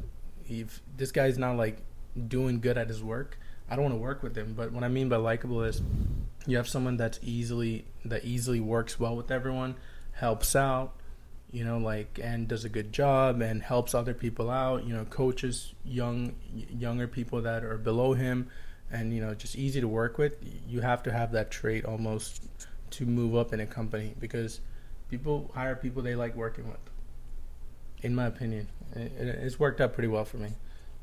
if 0.51 0.81
this 0.97 1.11
guy's 1.11 1.37
not 1.37 1.55
like 1.55 1.77
doing 2.27 2.59
good 2.59 2.77
at 2.77 2.89
his 2.89 3.01
work, 3.01 3.39
I 3.69 3.75
don't 3.75 3.83
want 3.83 3.95
to 3.95 4.01
work 4.01 4.21
with 4.21 4.35
him. 4.35 4.53
But 4.53 4.71
what 4.73 4.83
I 4.83 4.89
mean 4.89 5.07
by 5.07 5.15
likable 5.15 5.63
is 5.63 5.81
you 6.45 6.57
have 6.57 6.67
someone 6.67 6.97
that's 6.97 7.19
easily 7.23 7.85
that 8.03 8.25
easily 8.25 8.59
works 8.59 8.99
well 8.99 9.15
with 9.15 9.31
everyone, 9.31 9.75
helps 10.11 10.55
out, 10.55 10.93
you 11.51 11.63
know, 11.63 11.77
like 11.77 12.19
and 12.21 12.47
does 12.47 12.65
a 12.65 12.69
good 12.69 12.91
job 12.91 13.41
and 13.41 13.61
helps 13.61 13.95
other 13.95 14.13
people 14.13 14.49
out. 14.49 14.85
You 14.85 14.93
know, 14.93 15.05
coaches 15.05 15.73
young 15.85 16.35
younger 16.77 17.07
people 17.07 17.41
that 17.43 17.63
are 17.63 17.77
below 17.77 18.13
him, 18.13 18.49
and 18.91 19.13
you 19.13 19.21
know, 19.21 19.33
just 19.33 19.55
easy 19.55 19.79
to 19.79 19.87
work 19.87 20.17
with. 20.17 20.33
You 20.67 20.81
have 20.81 21.01
to 21.03 21.11
have 21.11 21.31
that 21.31 21.49
trait 21.49 21.85
almost 21.85 22.43
to 22.91 23.05
move 23.05 23.37
up 23.37 23.53
in 23.53 23.61
a 23.61 23.65
company 23.65 24.13
because 24.19 24.59
people 25.09 25.49
hire 25.53 25.75
people 25.75 26.01
they 26.01 26.15
like 26.15 26.35
working 26.35 26.67
with. 26.67 26.90
In 28.01 28.15
my 28.15 28.25
opinion, 28.27 28.67
it, 28.95 29.11
it- 29.19 29.39
it's 29.43 29.59
worked 29.59 29.81
out 29.81 29.93
pretty 29.93 30.07
well 30.07 30.25
for 30.25 30.37
me. 30.37 30.49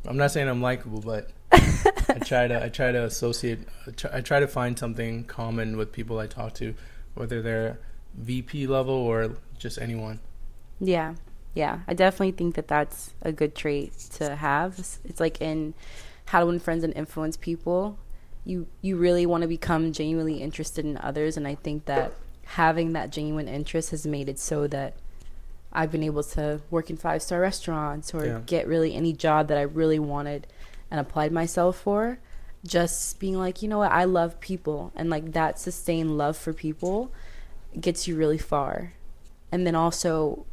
I'm 0.07 0.17
not 0.17 0.31
saying 0.31 0.49
I'm 0.49 0.62
likable, 0.62 1.00
but 1.00 1.31
I 1.52 2.19
try 2.25 2.47
to 2.49 2.64
I 2.64 2.69
try 2.69 2.93
to 2.93 3.05
associate. 3.05 3.61
I 3.87 3.90
try, 3.90 4.11
I 4.14 4.21
try 4.21 4.40
to 4.40 4.47
find 4.47 4.78
something 4.78 5.25
common 5.25 5.76
with 5.76 5.93
people 5.93 6.19
I 6.19 6.26
talk 6.26 6.55
to, 6.55 6.75
whether 7.14 7.43
they're 7.43 7.78
VP 8.14 8.67
level 8.69 8.95
or 8.95 9.37
just 9.59 9.78
anyone. 9.81 10.21
Yeah. 10.81 11.14
Yeah. 11.55 11.81
I 11.88 11.95
definitely 11.95 12.33
think 12.33 12.55
that 12.55 12.69
that's 12.69 13.12
a 13.23 13.33
good 13.33 13.55
trait 13.57 13.99
to 14.14 14.37
have. 14.37 14.78
It's, 14.78 15.00
it's 15.05 15.21
like 15.21 15.40
in 15.40 15.75
How 16.26 16.40
to 16.40 16.47
Win 16.47 16.61
Friends 16.61 16.85
and 16.85 16.95
Influence 16.97 17.37
People. 17.37 17.99
you 18.45 18.67
you 18.81 18.97
really 18.97 19.26
want 19.26 19.43
to 19.43 19.49
become 19.49 19.93
genuinely 19.93 20.40
interested 20.40 20.85
in 20.85 20.97
others 20.99 21.37
and 21.37 21.47
I 21.47 21.57
think 21.57 21.87
that 21.87 22.12
having 22.45 22.93
that 22.93 23.11
genuine 23.11 23.49
interest 23.49 23.90
has 23.90 24.07
made 24.07 24.28
it 24.28 24.38
so 24.38 24.67
that 24.69 24.95
I've 25.73 25.93
been 25.93 26.03
able 26.03 26.23
to 26.23 26.61
work 26.71 26.91
in 26.91 26.97
five 26.97 27.23
star 27.23 27.41
restaurants 27.41 28.15
or 28.15 28.25
Yeah. 28.25 28.41
get 28.47 28.67
really 28.67 28.95
any 28.95 29.13
job 29.13 29.49
that 29.49 29.59
I 29.59 29.63
really 29.63 29.99
wanted 29.99 30.47
and 30.91 30.99
applied 30.99 31.33
myself 31.33 31.79
for. 31.79 32.19
Just 32.67 33.21
being 33.21 33.39
like, 33.39 33.63
you 33.63 33.69
know 33.69 33.79
what, 33.79 33.93
I 33.93 34.05
love 34.05 34.41
people 34.41 34.93
and 34.97 35.09
like 35.11 35.33
that 35.33 35.59
sustained 35.59 36.19
love 36.19 36.37
for 36.37 36.53
people 36.53 37.13
gets 37.81 38.09
you 38.09 38.17
really 38.17 38.39
far. 38.39 38.95
And 39.53 39.67
then 39.67 39.75
also 39.75 40.45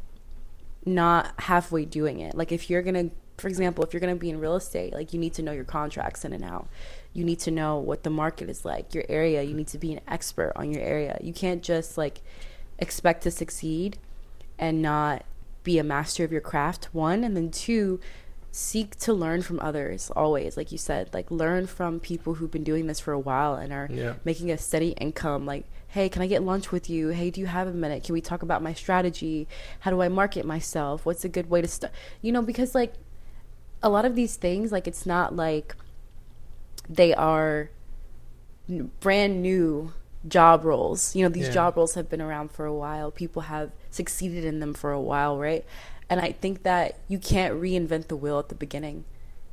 not 0.84 1.32
halfway 1.40 1.84
doing 1.84 2.20
it. 2.20 2.34
Like 2.34 2.52
if 2.52 2.70
you're 2.70 2.82
gonna 2.82 3.10
for 3.38 3.48
example, 3.48 3.84
if 3.84 3.92
you're 3.92 4.00
gonna 4.00 4.16
be 4.16 4.30
in 4.30 4.40
real 4.40 4.56
estate, 4.56 4.94
like 4.94 5.12
you 5.12 5.18
need 5.18 5.34
to 5.34 5.42
know 5.42 5.52
your 5.52 5.64
contracts 5.64 6.24
in 6.24 6.32
and 6.32 6.44
out. 6.44 6.68
You 7.12 7.24
need 7.24 7.38
to 7.40 7.50
know 7.50 7.78
what 7.78 8.02
the 8.02 8.08
market 8.10 8.48
is 8.48 8.64
like, 8.64 8.94
your 8.94 9.04
area. 9.08 9.42
You 9.42 9.54
need 9.54 9.68
to 9.68 9.78
be 9.78 9.92
an 9.92 10.00
expert 10.08 10.52
on 10.56 10.70
your 10.70 10.82
area. 10.82 11.18
You 11.20 11.32
can't 11.34 11.62
just 11.62 11.98
like 11.98 12.22
expect 12.78 13.22
to 13.24 13.30
succeed 13.30 13.98
and 14.58 14.80
not 14.82 15.24
be 15.62 15.78
a 15.78 15.84
master 15.84 16.24
of 16.24 16.32
your 16.32 16.40
craft, 16.40 16.88
one, 16.92 17.24
and 17.24 17.36
then 17.36 17.50
two, 17.50 18.00
seek 18.52 18.96
to 18.96 19.12
learn 19.12 19.42
from 19.42 19.60
others 19.60 20.10
always, 20.16 20.56
like 20.56 20.72
you 20.72 20.78
said, 20.78 21.10
like 21.12 21.30
learn 21.30 21.66
from 21.66 22.00
people 22.00 22.34
who've 22.34 22.50
been 22.50 22.64
doing 22.64 22.86
this 22.86 23.00
for 23.00 23.12
a 23.12 23.18
while 23.18 23.54
and 23.54 23.72
are 23.72 23.88
Yeah. 23.90 24.14
making 24.24 24.50
a 24.50 24.56
steady 24.56 24.90
income. 24.92 25.44
Like, 25.44 25.64
hey, 25.88 26.08
can 26.08 26.22
I 26.22 26.26
get 26.26 26.42
lunch 26.42 26.72
with 26.72 26.88
you? 26.88 27.08
Hey, 27.08 27.30
do 27.30 27.40
you 27.40 27.46
have 27.48 27.68
a 27.68 27.72
minute? 27.72 28.04
Can 28.04 28.12
we 28.14 28.20
talk 28.22 28.42
about 28.42 28.62
my 28.62 28.72
strategy? 28.72 29.46
How 29.80 29.90
do 29.90 30.00
I 30.00 30.08
market 30.08 30.46
myself? 30.46 31.04
What's 31.04 31.24
a 31.24 31.28
good 31.28 31.50
way 31.50 31.60
to 31.60 31.68
start? 31.68 31.92
You 32.22 32.32
know, 32.32 32.42
because 32.42 32.74
like 32.74 32.94
a 33.82 33.90
lot 33.90 34.04
of 34.06 34.14
these 34.14 34.36
things, 34.36 34.72
like 34.72 34.86
it's 34.88 35.04
not 35.04 35.36
like 35.36 35.74
they 36.88 37.12
are 37.12 37.70
brand 39.00 39.42
new 39.42 39.92
job 40.26 40.64
roles. 40.64 41.14
You 41.14 41.24
know, 41.24 41.28
these 41.28 41.48
Yeah. 41.48 41.52
job 41.54 41.76
roles 41.76 41.94
have 41.94 42.08
been 42.08 42.20
around 42.22 42.50
for 42.50 42.64
a 42.66 42.74
while. 42.74 43.10
People 43.10 43.42
have 43.42 43.70
succeeded 43.96 44.44
in 44.44 44.60
them 44.60 44.74
for 44.74 44.92
a 44.92 45.00
while, 45.00 45.38
right? 45.38 45.64
And 46.08 46.20
I 46.20 46.32
think 46.32 46.62
that 46.62 46.98
you 47.08 47.18
can't 47.18 47.60
reinvent 47.60 48.08
the 48.08 48.16
wheel 48.16 48.38
at 48.38 48.48
the 48.48 48.54
beginning. 48.54 49.04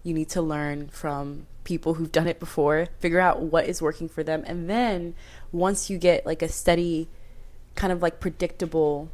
You 0.03 0.13
need 0.13 0.29
to 0.29 0.41
learn 0.41 0.89
from 0.89 1.47
people 1.63 1.95
who've 1.95 2.11
done 2.11 2.27
it 2.27 2.39
before, 2.39 2.87
figure 2.99 3.19
out 3.19 3.41
what 3.41 3.65
is 3.65 3.81
working 3.81 4.09
for 4.09 4.23
them, 4.23 4.43
and 4.45 4.69
then 4.69 5.15
once 5.51 5.89
you 5.89 5.97
get 5.97 6.25
like 6.25 6.41
a 6.41 6.49
steady 6.49 7.07
kind 7.75 7.91
of 7.91 8.01
like 8.01 8.19
predictable 8.19 9.09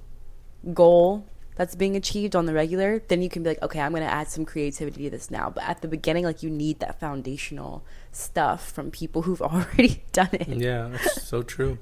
goal 0.74 1.26
that's 1.56 1.76
being 1.76 1.96
achieved 1.96 2.36
on 2.36 2.46
the 2.46 2.54
regular, 2.54 3.04
then 3.10 3.22
you 3.22 3.30
can 3.30 3.44
be 3.44 3.50
like, 3.50 3.62
okay, 3.62 3.82
I'm 3.82 3.92
going 3.92 4.04
to 4.04 4.10
add 4.10 4.30
some 4.30 4.46
creativity 4.46 5.04
to 5.04 5.10
this 5.10 5.30
now. 5.30 5.50
But 5.50 5.66
at 5.66 5.82
the 5.82 5.90
beginning, 5.90 6.24
like 6.24 6.42
you 6.42 6.50
need 6.50 6.80
that 6.80 7.00
foundational 7.00 7.84
stuff 8.14 8.72
from 8.72 8.92
people 8.92 9.24
who've 9.24 9.42
already 9.52 10.04
done 10.14 10.30
it. 10.32 10.48
Yeah, 10.48 10.88
that's 10.90 11.24
so 11.24 11.44
true. 11.44 11.78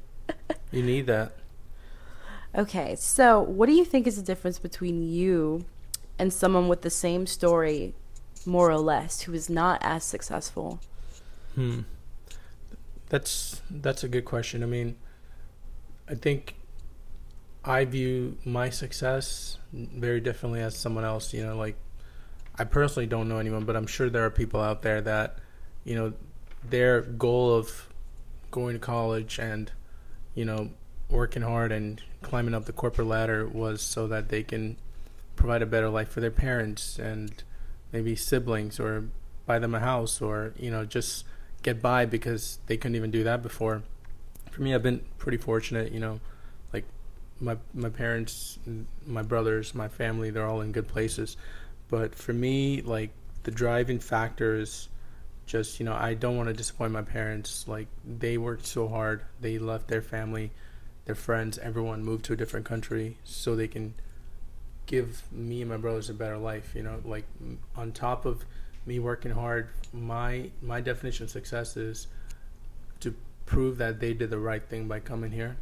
You 0.72 0.84
need 0.84 1.06
that. 1.08 1.34
Okay, 2.56 2.96
so 2.96 3.42
what 3.42 3.68
do 3.68 3.74
you 3.74 3.86
think 3.86 4.08
is 4.08 4.16
the 4.16 4.24
difference 4.24 4.60
between 4.60 5.04
you 5.04 5.66
and 6.18 6.34
someone 6.34 6.68
with 6.68 6.82
the 6.82 6.90
same 6.90 7.28
story, 7.28 7.94
more 8.46 8.70
or 8.70 8.80
less, 8.80 9.22
who 9.22 9.34
is 9.34 9.50
not 9.50 9.80
as 9.84 10.04
successful? 10.04 10.80
Hmm. 11.56 11.82
That's 13.10 13.62
that's 13.70 14.04
a 14.04 14.08
good 14.08 14.26
question. 14.26 14.64
I 14.64 14.66
mean, 14.66 14.96
I 16.10 16.16
think 16.16 16.56
I 17.64 17.86
view 17.86 18.38
my 18.46 18.70
success 18.70 19.58
very 19.74 20.20
differently 20.20 20.62
as 20.62 20.76
someone 20.76 21.06
else. 21.06 21.34
You 21.34 21.46
know, 21.46 21.58
like 21.58 21.76
I 22.58 22.64
personally 22.64 23.08
don't 23.08 23.30
know 23.30 23.38
anyone, 23.38 23.66
but 23.66 23.76
I'm 23.76 23.88
sure 23.88 24.10
there 24.10 24.26
are 24.26 24.30
people 24.32 24.62
out 24.62 24.82
there 24.82 25.02
that, 25.02 25.38
you 25.84 25.96
know, 25.96 26.14
their 26.68 27.02
goal 27.02 27.54
of 27.54 27.88
going 28.52 28.74
to 28.74 28.80
college 28.80 29.40
and, 29.40 29.72
you 30.34 30.44
know, 30.46 30.72
working 31.10 31.42
hard 31.42 31.72
and 31.72 32.02
climbing 32.22 32.54
up 32.54 32.66
the 32.66 32.74
corporate 32.74 33.08
ladder 33.08 33.48
was 33.48 33.82
so 33.82 34.08
that 34.08 34.30
they 34.30 34.44
can 34.44 34.78
provide 35.36 35.62
a 35.62 35.66
better 35.66 35.90
life 35.90 36.10
for 36.10 36.20
their 36.20 36.32
parents 36.32 37.00
and 37.00 37.44
maybe 37.92 38.16
siblings 38.16 38.80
or 38.80 39.06
buy 39.46 39.60
them 39.60 39.74
a 39.74 39.80
house 39.80 40.22
or, 40.22 40.54
you 40.58 40.70
know, 40.70 40.84
just 40.86 41.24
get 41.64 41.82
by 41.82 42.06
because 42.06 42.60
they 42.68 42.78
couldn't 42.78 42.96
even 42.96 43.12
do 43.12 43.24
that 43.24 43.42
before. 43.42 43.84
For 44.52 44.62
me, 44.62 44.74
I've 44.74 44.84
been 44.84 45.02
pretty 45.18 45.38
fortunate, 45.38 45.92
you 45.92 46.00
know, 46.00 46.20
like 46.74 46.86
my 47.40 47.58
my 47.74 47.90
parents, 47.90 48.60
my 49.06 49.22
brothers, 49.22 49.74
my 49.74 49.88
family, 49.88 50.30
they're 50.30 50.48
all 50.48 50.62
in 50.62 50.72
good 50.72 50.88
places. 50.88 51.38
But 51.90 52.16
for 52.16 52.34
me, 52.34 52.82
like 52.82 53.12
the 53.44 53.52
driving 53.52 54.00
factor 54.00 54.56
is 54.56 54.90
just, 55.46 55.80
you 55.80 55.86
know, 55.86 55.94
I 55.94 56.14
don't 56.14 56.36
want 56.36 56.50
to 56.50 56.54
disappoint 56.54 56.92
my 56.92 57.02
parents. 57.02 57.68
Like 57.68 57.88
they 58.06 58.38
worked 58.38 58.66
so 58.66 58.88
hard. 58.88 59.22
They 59.40 59.58
left 59.58 59.88
their 59.88 60.02
family, 60.02 60.52
their 61.08 61.16
friends, 61.16 61.58
everyone 61.58 62.04
moved 62.04 62.26
to 62.26 62.34
a 62.34 62.36
different 62.36 62.66
country 62.66 63.18
so 63.24 63.56
they 63.56 63.68
can 63.68 63.94
give 64.86 65.24
me 65.32 65.62
and 65.62 65.72
my 65.72 65.78
brothers 65.78 66.10
a 66.10 66.14
better 66.14 66.38
life, 66.38 66.74
you 66.76 66.84
know, 66.84 67.02
like 67.06 67.24
on 67.78 67.94
top 67.94 68.26
of 68.26 68.46
me 68.86 69.00
working 69.00 69.32
hard, 69.32 69.70
my 69.94 70.52
my 70.62 70.82
definition 70.82 71.24
of 71.24 71.30
success 71.30 71.78
is 71.78 72.08
to 73.00 73.16
prove 73.46 73.78
that 73.78 74.02
they 74.02 74.14
did 74.14 74.30
the 74.30 74.38
right 74.38 74.68
thing 74.68 74.88
by 74.90 75.00
coming 75.00 75.32
here 75.32 75.56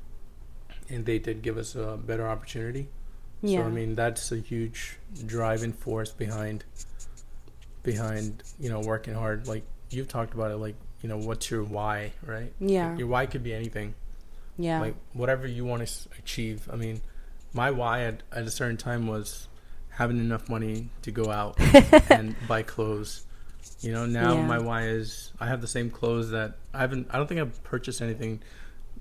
and 0.89 1.05
they 1.05 1.19
did 1.19 1.43
give 1.43 1.57
us 1.59 1.75
a 1.75 1.95
better 1.95 2.27
opportunity. 2.27 2.87
Yeah. 3.43 3.59
So 3.59 3.65
I 3.65 3.69
mean 3.69 3.93
that's 3.93 4.31
a 4.31 4.37
huge 4.37 4.97
driving 5.27 5.73
force 5.73 6.11
behind 6.11 6.65
behind, 7.83 8.41
you 8.59 8.69
know, 8.69 8.79
working 8.79 9.13
hard. 9.13 9.47
Like 9.47 9.63
you've 9.91 10.07
talked 10.07 10.33
about 10.33 10.49
it 10.49 10.57
like, 10.57 10.75
you 11.03 11.09
know, 11.09 11.17
what's 11.17 11.51
your 11.51 11.63
why, 11.63 12.13
right? 12.23 12.51
yeah. 12.59 12.97
Your 12.97 13.05
why 13.05 13.27
could 13.27 13.43
be 13.43 13.53
anything 13.53 13.93
Yeah. 14.57 14.79
like 14.79 14.95
whatever 15.13 15.47
you 15.47 15.65
want 15.65 15.85
to 15.87 16.09
achieve. 16.19 16.69
I 16.71 16.75
mean, 16.75 17.01
my 17.53 17.71
why 17.71 18.03
at, 18.03 18.23
at 18.31 18.43
a 18.45 18.51
certain 18.51 18.77
time 18.77 19.07
was 19.07 19.47
having 19.89 20.17
enough 20.19 20.49
money 20.49 20.89
to 21.03 21.11
go 21.11 21.31
out 21.31 21.59
and 22.09 22.35
buy 22.47 22.63
clothes. 22.63 23.25
You 23.81 23.91
know, 23.91 24.05
now 24.05 24.35
Yeah. 24.35 24.45
my 24.45 24.59
why 24.59 24.83
is 24.87 25.31
I 25.39 25.47
have 25.47 25.61
the 25.61 25.67
same 25.67 25.89
clothes 25.89 26.29
that 26.31 26.55
I 26.73 26.79
haven't. 26.79 27.07
I 27.11 27.17
don't 27.17 27.27
think 27.27 27.41
I've 27.41 27.63
purchased 27.63 28.01
anything. 28.01 28.41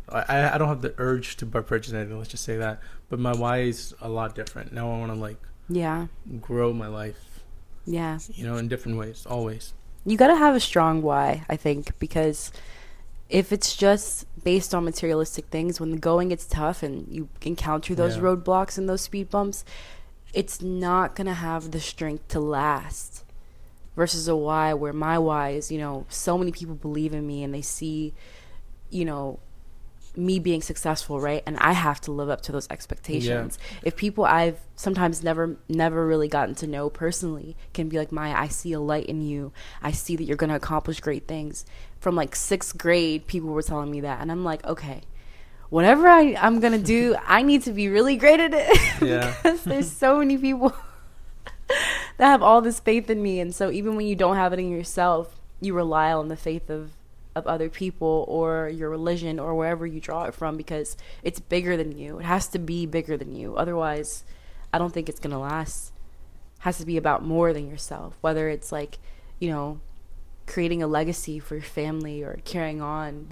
I 0.08 0.54
I- 0.54 0.58
don't 0.58 0.68
have 0.68 0.82
the 0.82 0.94
urge 0.98 1.36
to 1.38 1.46
purchase 1.46 1.92
anything. 1.92 2.16
Let's 2.18 2.30
just 2.30 2.44
say 2.44 2.56
that. 2.58 2.80
But 3.08 3.18
my 3.18 3.34
why 3.34 3.60
is 3.60 3.94
a 4.00 4.08
lot 4.08 4.34
different. 4.34 4.72
Now 4.72 4.92
I 4.92 4.98
want 4.98 5.12
to 5.12 5.18
like 5.18 5.38
yeah. 5.68 6.06
grow 6.40 6.72
my 6.72 6.88
life. 6.88 7.40
Yeah. 7.86 8.18
You 8.32 8.46
know, 8.46 8.56
in 8.56 8.68
different 8.68 8.98
ways. 8.98 9.26
Always. 9.26 9.74
You 10.06 10.16
got 10.16 10.26
to 10.28 10.36
have 10.36 10.54
a 10.54 10.60
strong 10.60 11.00
why, 11.02 11.44
I 11.48 11.56
think, 11.56 11.98
because 11.98 12.52
if 13.30 13.52
it's 13.52 13.74
just 13.74 14.26
based 14.44 14.74
on 14.74 14.84
materialistic 14.84 15.46
things, 15.46 15.80
when 15.80 15.90
the 15.90 15.96
going 15.98 16.28
gets 16.28 16.46
tough 16.46 16.82
and 16.82 17.08
you 17.10 17.28
encounter 17.42 17.94
those 17.94 18.16
Yeah. 18.16 18.22
roadblocks 18.22 18.78
and 18.78 18.88
those 18.88 19.00
speed 19.00 19.30
bumps, 19.30 19.64
it's 20.32 20.60
not 20.60 21.14
going 21.16 21.26
to 21.26 21.34
have 21.34 21.70
the 21.70 21.80
strength 21.80 22.28
to 22.28 22.40
last. 22.40 23.24
Versus 23.96 24.26
a 24.26 24.34
why 24.34 24.74
where 24.74 24.92
my 24.92 25.18
why 25.18 25.50
is, 25.50 25.70
you 25.70 25.78
know, 25.78 26.04
so 26.08 26.36
many 26.36 26.50
people 26.50 26.74
believe 26.74 27.14
in 27.14 27.24
me 27.26 27.44
and 27.44 27.54
they 27.54 27.62
see, 27.62 28.12
you 28.90 29.04
know, 29.04 29.38
me 30.16 30.40
being 30.40 30.62
successful, 30.62 31.20
right? 31.20 31.42
And 31.46 31.56
I 31.58 31.72
have 31.72 32.00
to 32.02 32.12
live 32.12 32.28
up 32.28 32.40
to 32.42 32.52
those 32.52 32.66
expectations. 32.70 33.56
If 33.84 33.94
people 33.96 34.24
I've 34.24 34.58
sometimes 34.74 35.22
never 35.22 35.56
never 35.68 36.06
really 36.06 36.26
gotten 36.28 36.56
to 36.56 36.66
know 36.66 36.90
personally 36.90 37.56
can 37.72 37.88
be 37.88 37.96
like, 37.98 38.10
Maya, 38.10 38.34
I 38.36 38.48
see 38.48 38.72
a 38.72 38.80
light 38.80 39.06
in 39.06 39.22
you. 39.22 39.52
I 39.80 39.92
see 39.92 40.16
that 40.16 40.24
you're 40.24 40.36
gonna 40.36 40.56
accomplish 40.56 40.98
great 41.00 41.28
things. 41.28 41.64
From 42.04 42.16
like 42.16 42.36
sixth 42.36 42.76
grade, 42.76 43.26
people 43.26 43.48
were 43.48 43.62
telling 43.62 43.90
me 43.90 44.02
that, 44.02 44.20
and 44.20 44.30
I'm 44.30 44.44
like, 44.44 44.62
okay, 44.66 45.00
whatever 45.70 46.06
I, 46.06 46.36
I'm 46.38 46.60
gonna 46.60 46.76
do, 46.76 47.16
I 47.24 47.40
need 47.40 47.62
to 47.62 47.72
be 47.72 47.88
really 47.88 48.16
great 48.18 48.40
at 48.40 48.52
it 48.52 48.78
Yeah. 49.00 49.34
because 49.42 49.64
there's 49.64 49.90
so 49.90 50.18
many 50.18 50.36
people 50.36 50.74
that 52.18 52.26
have 52.26 52.42
all 52.42 52.60
this 52.60 52.78
faith 52.78 53.08
in 53.08 53.22
me, 53.22 53.40
and 53.40 53.54
so 53.54 53.70
even 53.70 53.96
when 53.96 54.06
you 54.06 54.16
don't 54.16 54.36
have 54.36 54.52
it 54.52 54.58
in 54.58 54.70
yourself, 54.70 55.40
you 55.62 55.72
rely 55.72 56.12
on 56.12 56.28
the 56.28 56.36
faith 56.36 56.68
of 56.68 56.90
of 57.34 57.46
other 57.46 57.70
people 57.70 58.26
or 58.28 58.68
your 58.68 58.90
religion 58.90 59.40
or 59.40 59.54
wherever 59.54 59.86
you 59.86 59.98
draw 59.98 60.24
it 60.24 60.34
from 60.34 60.58
because 60.58 60.98
it's 61.22 61.40
bigger 61.40 61.74
than 61.74 61.96
you. 61.96 62.18
It 62.18 62.24
has 62.26 62.48
to 62.48 62.58
be 62.58 62.84
bigger 62.84 63.16
than 63.16 63.34
you. 63.34 63.56
Otherwise, 63.56 64.24
I 64.74 64.78
don't 64.78 64.92
think 64.92 65.08
it's 65.08 65.20
going 65.20 65.32
to 65.32 65.38
last. 65.38 65.92
It 66.58 66.62
has 66.64 66.76
to 66.78 66.86
be 66.86 66.98
about 66.98 67.24
more 67.24 67.54
than 67.54 67.66
yourself. 67.68 68.18
Whether 68.20 68.50
it's 68.50 68.70
like, 68.70 68.98
you 69.40 69.48
know, 69.48 69.80
creating 70.46 70.82
a 70.82 70.86
legacy 70.86 71.38
for 71.38 71.54
your 71.54 71.64
family 71.64 72.22
or 72.22 72.38
carrying 72.44 72.80
on 72.82 73.28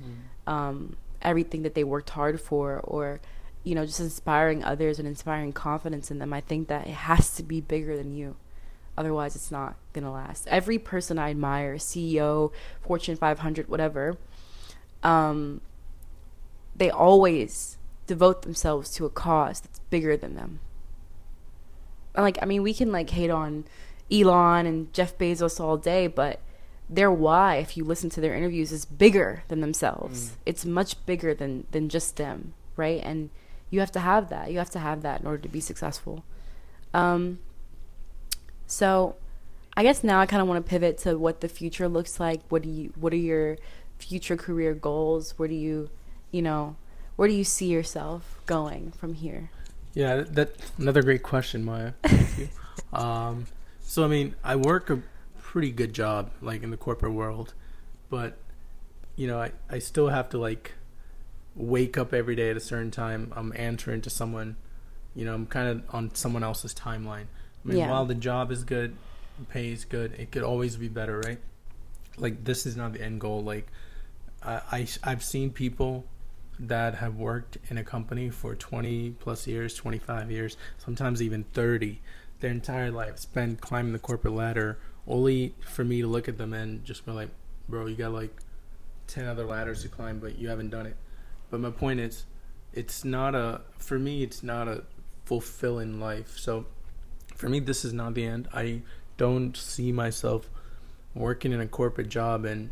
um, 0.47 0.97
everything 1.21 1.63
that 1.63 1.75
they 1.75 1.85
worked 1.85 2.11
hard 2.11 2.41
for 2.41 2.81
or 2.85 3.21
you 3.65 3.75
know 3.75 3.87
just 3.87 4.01
inspiring 4.01 4.65
others 4.65 4.99
and 4.99 5.07
inspiring 5.07 5.53
confidence 5.53 6.11
in 6.11 6.19
them 6.19 6.33
i 6.33 6.41
think 6.41 6.69
that 6.69 6.87
it 6.87 6.95
has 6.95 7.35
to 7.35 7.43
be 7.43 7.61
bigger 7.61 7.97
than 7.97 8.13
you. 8.13 8.37
Otherwise 8.99 9.35
it's 9.35 9.51
not 9.51 9.77
going 9.95 10.05
to 10.05 10.11
last. 10.11 10.47
Every 10.49 10.79
person 10.79 11.19
i 11.19 11.31
admire 11.31 11.77
ceo 11.77 12.53
fortune 12.83 13.17
500 13.17 13.69
whatever 13.69 14.17
um, 15.03 15.61
they 16.77 16.91
always 16.91 17.79
devote 18.07 18.43
themselves 18.43 18.91
to 18.93 19.05
a 19.05 19.11
cause 19.11 19.61
that's 19.61 19.79
bigger 19.91 20.17
than 20.17 20.35
them. 20.35 20.61
And 22.15 22.25
like 22.25 22.39
i 22.43 22.45
mean 22.45 22.63
we 22.63 22.75
can 22.75 22.93
like 22.93 23.11
hate 23.11 23.31
on 23.31 23.65
elon 24.11 24.67
and 24.67 24.93
jeff 24.93 25.17
bezos 25.17 25.59
all 25.59 25.79
day 25.79 26.07
but 26.07 26.41
their 26.95 27.11
why, 27.11 27.57
if 27.57 27.77
you 27.77 27.85
listen 27.85 28.11
to 28.11 28.21
their 28.21 28.35
interviews, 28.35 28.71
is 28.73 28.85
bigger 28.85 29.45
than 29.49 29.61
themselves. 29.61 30.31
Mm. 30.31 30.33
It's 30.47 30.65
much 30.65 31.05
bigger 31.07 31.35
than 31.35 31.67
than 31.71 31.89
just 31.89 32.17
them, 32.17 32.55
right? 32.77 33.01
And 33.03 33.31
you 33.71 33.81
have 33.81 33.93
to 33.93 34.01
have 34.01 34.29
that. 34.29 34.53
You 34.53 34.59
have 34.59 34.71
to 34.71 34.79
have 34.79 35.03
that 35.03 35.21
in 35.21 35.27
order 35.27 35.43
to 35.43 35.49
be 35.49 35.61
successful. 35.61 36.25
Um, 36.93 37.39
so, 38.67 39.17
I 39.77 39.83
guess 39.83 40.05
now 40.05 40.21
I 40.21 40.27
kind 40.27 40.43
of 40.43 40.49
want 40.49 40.65
to 40.65 40.69
pivot 40.69 40.99
to 40.99 41.17
what 41.19 41.41
the 41.41 41.49
future 41.49 41.89
looks 41.89 42.21
like. 42.21 42.41
What 42.49 42.63
do 42.63 42.69
you? 42.69 42.93
What 42.97 43.13
are 43.13 43.17
your 43.17 43.57
future 43.99 44.37
career 44.37 44.75
goals? 44.75 45.39
Where 45.39 45.49
do 45.49 45.55
you, 45.55 45.89
you 46.31 46.43
know, 46.43 46.77
where 47.17 47.29
do 47.29 47.35
you 47.35 47.45
see 47.45 47.67
yourself 47.67 48.41
going 48.47 48.93
from 48.93 49.15
here? 49.15 49.51
Yeah, 49.95 50.17
that, 50.17 50.35
that 50.35 50.73
another 50.79 51.03
great 51.03 51.23
question, 51.23 51.65
Maya. 51.65 51.93
Thank 52.03 52.39
you. 52.39 52.49
Um, 52.93 53.47
so 53.83 54.05
I 54.05 54.09
mean, 54.09 54.35
I 54.45 54.57
work 54.57 54.91
a 54.91 55.03
pretty 55.53 55.71
good 55.71 55.93
job, 55.93 56.31
like 56.41 56.63
in 56.63 56.71
the 56.71 56.77
corporate 56.79 57.13
world, 57.13 57.53
but 58.09 58.39
you 59.17 59.27
know, 59.27 59.39
I 59.39 59.53
I 59.69 59.81
still 59.81 60.09
have 60.09 60.31
to 60.31 60.39
like 60.39 60.73
wake 61.55 61.99
up 61.99 62.15
every 62.15 62.35
day 62.35 62.49
at 62.49 62.57
a 62.57 62.61
certain 62.61 62.91
time. 62.91 63.31
I'm 63.37 63.53
answering 63.55 64.01
to 64.01 64.09
someone. 64.11 64.57
You 65.15 65.27
know, 65.27 65.35
I'm 65.35 65.45
kind 65.45 65.69
of 65.69 65.95
on 65.95 66.15
someone 66.15 66.43
else's 66.43 66.75
timeline. 66.75 67.27
I 67.63 67.69
mean, 67.69 67.77
Yeah. 67.77 67.91
while 67.91 68.07
the 68.07 68.15
job 68.15 68.51
is 68.51 68.65
good, 68.65 68.97
pay 69.51 69.71
is 69.73 69.85
good, 69.85 70.13
it 70.19 70.33
could 70.33 70.43
always 70.43 70.77
be 70.79 70.89
better, 70.89 71.21
right? 71.21 71.39
Like 72.17 72.45
this 72.45 72.65
is 72.65 72.75
not 72.75 72.95
the 72.95 73.03
end 73.03 73.21
goal. 73.21 73.43
Like 73.43 73.67
I, 74.43 74.55
I 74.73 74.87
I've 75.05 75.23
seen 75.23 75.51
people 75.51 76.07
that 76.59 76.95
have 76.95 77.17
worked 77.17 77.59
in 77.69 77.77
a 77.77 77.85
company 77.85 78.31
for 78.31 78.55
20 78.55 79.11
plus 79.21 79.47
years, 79.47 79.75
25 79.75 80.31
years, 80.31 80.57
sometimes 80.79 81.21
even 81.21 81.45
30, 81.53 82.01
their 82.41 82.51
entire 82.51 82.91
life 82.91 83.19
spent 83.19 83.61
climbing 83.61 83.93
the 83.93 83.99
corporate 83.99 84.33
ladder, 84.35 84.79
only 85.07 85.55
for 85.61 85.85
me 85.85 86.01
to 86.01 86.07
look 86.07 86.29
at 86.29 86.39
them 86.39 86.53
and 86.53 86.85
just 86.85 87.05
be 87.05 87.13
like, 87.13 87.31
bro, 87.69 87.87
you 87.87 87.97
got 87.97 88.13
like 88.13 88.35
10 89.09 89.27
other 89.27 89.45
ladders 89.45 89.83
to 89.83 89.89
climb, 89.89 90.19
but 90.19 90.39
you 90.39 90.49
haven't 90.49 90.71
done 90.71 90.87
it. 90.87 90.97
But 91.51 91.61
my 91.61 91.71
point 91.71 92.01
is, 92.01 92.25
it's 92.73 93.05
not 93.05 93.35
a, 93.35 93.61
for 93.79 93.99
me, 93.99 94.23
it's 94.23 94.43
not 94.43 94.69
a 94.69 94.85
fulfilling 95.25 96.01
life. 96.01 96.39
So 96.39 96.67
for 97.35 97.49
me, 97.49 97.61
this 97.61 97.85
is 97.85 97.93
not 97.93 98.15
the 98.15 98.25
end. 98.25 98.49
I 98.53 98.83
don't 99.17 99.57
see 99.57 99.93
myself 99.93 100.49
working 101.15 101.53
in 101.53 101.61
a 101.61 101.67
corporate 101.67 102.09
job 102.09 102.45
and 102.45 102.71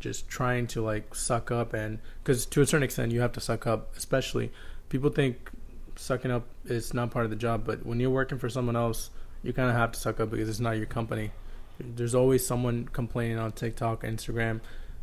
just 0.00 0.28
trying 0.28 0.66
to 0.66 0.82
like 0.82 1.14
suck 1.14 1.50
up 1.50 1.72
and 1.72 1.98
because 2.22 2.44
to 2.44 2.60
a 2.60 2.66
certain 2.66 2.82
extent 2.82 3.10
you 3.10 3.22
have 3.22 3.32
to 3.32 3.40
suck 3.40 3.66
up 3.66 3.96
especially 3.96 4.52
people 4.90 5.08
think 5.08 5.50
sucking 5.96 6.30
up 6.30 6.44
is 6.66 6.92
not 6.92 7.10
part 7.10 7.24
of 7.24 7.30
the 7.30 7.36
job 7.36 7.64
but 7.64 7.86
when 7.86 7.98
you're 7.98 8.10
working 8.10 8.38
for 8.38 8.50
someone 8.50 8.76
else 8.76 9.08
you 9.42 9.50
kind 9.52 9.70
of 9.70 9.74
have 9.74 9.92
to 9.92 9.98
suck 9.98 10.20
up 10.20 10.30
because 10.30 10.46
it's 10.46 10.60
not 10.60 10.76
your 10.76 10.84
company 10.84 11.30
there's 11.78 12.14
always 12.14 12.46
someone 12.46 12.86
complaining 12.88 13.38
on 13.38 13.52
tiktok 13.52 14.02
instagram 14.02 14.60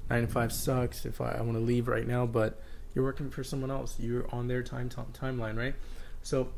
9 0.10 0.22
to 0.22 0.28
5 0.28 0.54
sucks 0.54 1.06
if 1.06 1.22
i, 1.22 1.32
I 1.32 1.42
want 1.42 1.54
to 1.54 1.60
leave 1.60 1.88
right 1.88 2.08
now 2.08 2.26
but 2.26 2.62
you're 2.94 3.06
working 3.06 3.30
for 3.30 3.44
someone 3.44 3.72
else. 3.72 3.96
You're 4.00 4.26
on 4.34 4.48
their 4.48 4.64
time 4.64 4.90
t- 4.90 4.98
timeline 5.14 5.58
right? 5.58 5.76
So 6.24 6.50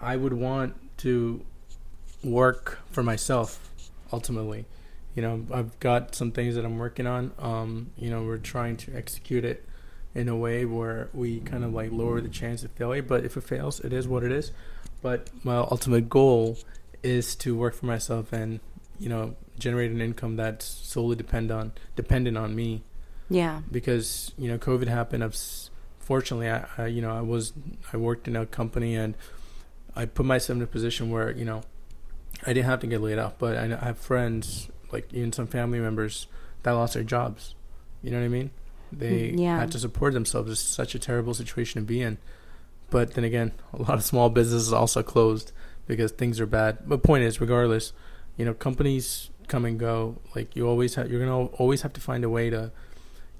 i 0.00 0.16
would 0.16 0.32
want 0.32 0.74
to 0.98 1.44
work 2.22 2.78
for 2.90 3.02
myself 3.02 3.70
ultimately. 4.12 4.66
You 5.14 5.22
know 5.22 5.46
i've 5.52 5.78
got 5.80 6.14
some 6.14 6.30
things 6.30 6.54
that 6.54 6.64
i'm 6.64 6.78
working 6.78 7.06
on 7.06 7.32
um 7.40 7.90
you 7.96 8.10
know 8.10 8.22
we're 8.22 8.38
trying 8.38 8.76
to 8.76 8.94
execute 8.94 9.44
it 9.44 9.66
in 10.14 10.28
a 10.28 10.36
way 10.36 10.64
where 10.64 11.08
we 11.12 11.40
kind 11.40 11.64
of 11.64 11.74
like 11.74 11.90
lower 11.90 12.20
the 12.20 12.28
chance 12.28 12.62
of 12.62 12.70
failure 12.72 13.02
but 13.02 13.24
if 13.24 13.36
it 13.36 13.42
fails 13.42 13.80
it 13.80 13.92
is 13.92 14.06
what 14.06 14.22
it 14.22 14.32
is. 14.32 14.52
But 15.02 15.30
my 15.42 15.56
ultimate 15.56 16.08
goal 16.08 16.58
is 17.02 17.34
to 17.36 17.56
work 17.56 17.74
for 17.74 17.86
myself 17.86 18.32
and 18.32 18.60
you 19.00 19.08
know 19.08 19.34
generate 19.58 19.90
an 19.90 20.00
income 20.00 20.36
that's 20.36 20.64
solely 20.64 21.16
depend 21.16 21.50
on 21.50 21.72
dependent 21.96 22.36
on 22.38 22.54
me 22.54 22.82
Yeah. 23.28 23.62
because 23.72 24.32
you 24.38 24.48
know 24.48 24.58
COVID 24.58 24.86
happened. 24.88 25.24
I've 25.24 25.36
fortunately, 25.98 26.48
I, 26.50 26.66
I 26.78 26.86
you 26.86 27.02
know 27.02 27.10
I 27.10 27.20
was 27.22 27.52
I 27.92 27.96
worked 27.96 28.28
in 28.28 28.36
a 28.36 28.46
company 28.46 28.94
and 28.94 29.14
I 29.96 30.04
put 30.06 30.24
myself 30.26 30.56
in 30.58 30.62
a 30.62 30.66
position 30.66 31.10
where 31.10 31.30
you 31.32 31.44
know 31.44 31.62
I 32.46 32.52
didn't 32.52 32.66
have 32.66 32.80
to 32.80 32.86
get 32.86 33.00
laid 33.00 33.18
off, 33.18 33.34
but 33.38 33.56
I, 33.56 33.64
I 33.80 33.84
have 33.86 33.98
friends 33.98 34.68
like 34.92 35.12
even 35.12 35.32
some 35.32 35.46
family 35.46 35.78
members 35.80 36.26
that 36.62 36.72
lost 36.72 36.94
their 36.94 37.02
jobs. 37.04 37.54
You 38.02 38.10
know 38.10 38.18
what 38.18 38.24
I 38.24 38.28
mean? 38.28 38.50
They 38.92 39.30
Mm, 39.32 39.40
yeah. 39.40 39.58
had 39.58 39.70
to 39.72 39.78
support 39.78 40.14
themselves. 40.14 40.50
It's 40.50 40.60
such 40.60 40.94
a 40.94 40.98
terrible 40.98 41.32
situation 41.34 41.80
to 41.80 41.86
be 41.86 42.00
in. 42.02 42.18
But 42.90 43.14
then 43.14 43.22
again, 43.24 43.52
a 43.72 43.82
lot 43.82 43.94
of 43.94 44.04
small 44.04 44.30
businesses 44.30 44.72
also 44.72 45.02
closed 45.02 45.52
because 45.86 46.10
things 46.12 46.40
are 46.40 46.46
bad. 46.46 46.78
But 46.86 47.02
point 47.04 47.22
is, 47.24 47.40
regardless, 47.40 47.92
you 48.40 48.46
know, 48.46 48.54
companies 48.54 49.28
come 49.48 49.66
and 49.66 49.78
go. 49.78 50.16
Like 50.34 50.56
you 50.56 50.66
always 50.66 50.94
have, 50.94 51.10
you're 51.10 51.20
gonna 51.20 51.44
always 51.58 51.82
have 51.82 51.92
to 51.92 52.00
find 52.00 52.24
a 52.24 52.30
way 52.30 52.48
to, 52.48 52.72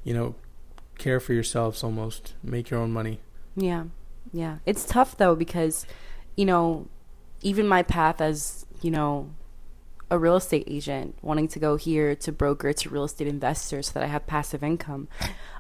you 0.05 0.13
know, 0.13 0.35
care 0.99 1.21
for 1.21 1.33
yourselves. 1.33 1.83
Almost 1.83 2.35
make 2.43 2.69
your 2.69 2.81
own 2.81 2.93
money. 2.93 3.19
Yeah. 3.57 3.85
Yeah. 4.31 4.59
It's 4.67 4.85
tough 4.85 5.17
though 5.17 5.35
because, 5.35 5.87
you 6.37 6.45
know, 6.45 6.87
even 7.41 7.67
my 7.67 7.83
path 7.83 8.21
as, 8.21 8.67
you 8.83 8.91
know, 8.91 9.31
a 10.11 10.19
real 10.19 10.37
estate 10.37 10.65
agent 10.67 11.17
wanting 11.23 11.49
to 11.49 11.59
go 11.59 11.77
here 11.77 12.15
to 12.17 12.31
broker 12.31 12.75
to 12.75 12.91
real 12.91 13.05
estate 13.05 13.27
investor 13.27 13.81
so 13.81 13.93
that 13.95 14.03
I 14.03 14.09
have 14.09 14.27
passive 14.27 14.63
income. 14.63 15.09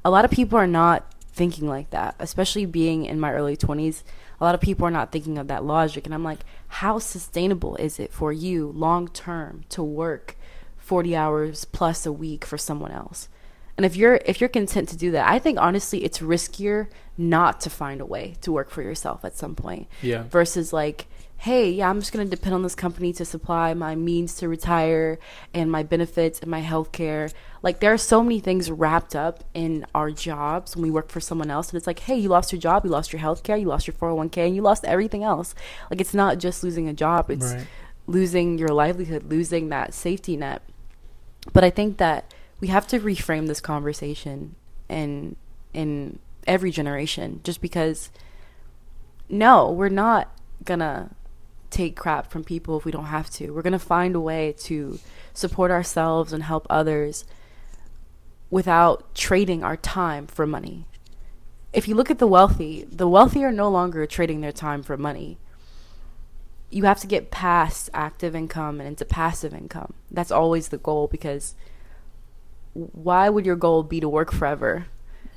A 0.05 0.11
lot 0.11 0.27
of 0.27 0.31
people 0.31 0.59
are 0.59 0.67
not 0.67 1.15
thinking 1.41 1.67
like 1.67 1.89
that, 1.89 2.15
especially 2.19 2.67
being 2.67 3.07
in 3.07 3.19
my 3.19 3.33
early 3.33 3.57
20s. 3.57 4.03
A 4.39 4.45
lot 4.45 4.55
of 4.55 4.61
people 4.61 4.85
are 4.87 4.91
not 4.91 5.11
thinking 5.11 5.39
of 5.39 5.49
that 5.49 5.65
logic 5.65 6.05
and 6.05 6.13
I'm 6.15 6.23
like, 6.23 6.41
how 6.69 6.99
sustainable 6.99 7.77
is 7.77 7.99
it 7.99 8.13
for 8.13 8.31
you 8.31 8.71
long 8.77 9.09
term 9.09 9.65
to 9.71 9.83
work 9.83 10.37
40 10.77 11.17
hours 11.17 11.65
plus 11.65 12.05
a 12.05 12.13
week 12.13 12.45
for 12.45 12.59
someone 12.59 12.91
else? 12.93 13.31
And 13.79 13.87
if 13.87 13.97
you're 13.97 14.21
if 14.27 14.39
you're 14.39 14.51
content 14.51 14.91
to 14.91 14.99
do 14.99 15.13
that, 15.13 15.27
I 15.27 15.39
think 15.39 15.59
honestly 15.59 16.05
it's 16.05 16.19
riskier 16.19 16.89
not 17.17 17.59
to 17.63 17.71
find 17.71 18.03
a 18.03 18.07
way 18.07 18.35
to 18.43 18.53
work 18.53 18.69
for 18.69 18.83
yourself 18.83 19.25
at 19.25 19.35
some 19.35 19.55
point 19.55 19.89
Yeah. 20.03 20.25
versus 20.25 20.75
like 20.75 21.07
hey 21.45 21.71
yeah 21.71 21.89
i'm 21.89 21.99
just 22.01 22.13
going 22.13 22.25
to 22.29 22.37
depend 22.37 22.55
on 22.55 22.63
this 22.63 22.75
company 22.75 23.15
to 23.15 23.25
supply 23.25 23.73
my 23.73 23.95
means 23.95 24.35
to 24.35 24.47
retire 24.47 25.19
and 25.55 25.73
my 25.73 25.83
benefits 25.83 26.39
and 26.41 26.51
my 26.51 26.59
health 26.61 26.93
care 26.93 27.31
like 27.63 27.81
there 27.81 27.91
are 27.93 27.97
so 27.99 28.23
many 28.23 28.41
things 28.41 28.71
wrapped 28.71 29.17
up 29.17 29.43
in 29.55 29.87
our 29.95 30.11
jobs 30.11 30.77
when 30.77 30.83
we 30.83 30.91
work 30.91 31.09
for 31.09 31.19
someone 31.19 31.51
else 31.51 31.71
and 31.71 31.79
it's 31.79 31.87
like 31.87 32.01
hey 32.01 32.15
you 32.15 32.29
lost 32.29 32.53
your 32.53 32.61
job 32.61 32.85
you 32.85 32.91
lost 32.91 33.11
your 33.11 33.21
health 33.21 33.43
care 33.43 33.57
you 33.57 33.67
lost 33.67 33.87
your 33.87 33.95
401k 33.95 34.47
and 34.49 34.55
you 34.55 34.61
lost 34.61 34.85
everything 34.85 35.25
else. 35.25 35.55
Like 35.91 35.99
it's 36.01 36.13
not 36.13 36.39
just 36.39 36.63
losing 36.63 36.89
a 36.89 36.93
job 36.93 37.31
it's 37.31 37.55
Right. 37.55 37.67
losing 38.07 38.59
your 38.59 38.69
livelihood 38.69 39.25
losing 39.31 39.71
that 39.71 39.95
safety 39.95 40.37
net. 40.37 40.61
But 41.55 41.65
i 41.65 41.71
think 41.71 41.97
that 41.97 42.35
we 42.61 42.69
have 42.69 42.87
to 42.89 43.01
reframe 43.01 43.47
this 43.47 43.63
conversation 43.63 44.57
in 44.91 45.37
in 45.73 46.19
every 46.47 46.71
generation 46.71 47.41
just 47.45 47.63
because 47.63 48.11
no 49.31 49.71
we're 49.71 49.89
not 49.89 50.29
gonna 50.65 51.11
take 51.71 51.97
crap 51.97 52.31
from 52.31 52.45
people 52.45 52.77
if 52.77 52.85
we 52.85 52.93
don't 52.93 53.07
have 53.07 53.31
to. 53.31 53.53
We're 53.53 53.63
gonna 53.63 53.79
find 53.79 54.15
a 54.15 54.21
way 54.21 54.55
to 54.61 54.99
support 55.33 55.71
ourselves 55.71 56.33
and 56.33 56.43
help 56.43 56.67
others 56.69 57.25
without 58.51 59.15
trading 59.15 59.63
our 59.63 59.77
time 59.77 60.27
for 60.27 60.47
money. 60.47 60.87
If 61.73 61.87
you 61.87 61.95
look 61.95 62.11
at 62.11 62.19
the 62.19 62.27
wealthy 62.27 62.85
the 62.91 63.09
wealthy 63.09 63.45
are 63.45 63.53
no 63.53 63.71
longer 63.71 64.05
trading 64.07 64.41
their 64.41 64.53
time 64.53 64.83
for 64.83 64.97
money. 64.97 65.39
You 66.73 66.85
have 66.85 67.01
to 67.01 67.09
get 67.09 67.33
past 67.33 67.91
active 67.93 68.37
income 68.37 68.79
and 68.81 68.89
into 68.89 69.05
passive 69.05 69.53
income. 69.53 69.95
That's 70.11 70.31
always 70.31 70.69
the 70.69 70.79
goal 70.79 71.09
because 71.09 71.57
why 72.75 73.29
would 73.29 73.45
your 73.45 73.57
goal 73.57 73.83
be 73.83 73.99
to 74.01 74.09
work 74.09 74.33
forever? 74.33 74.87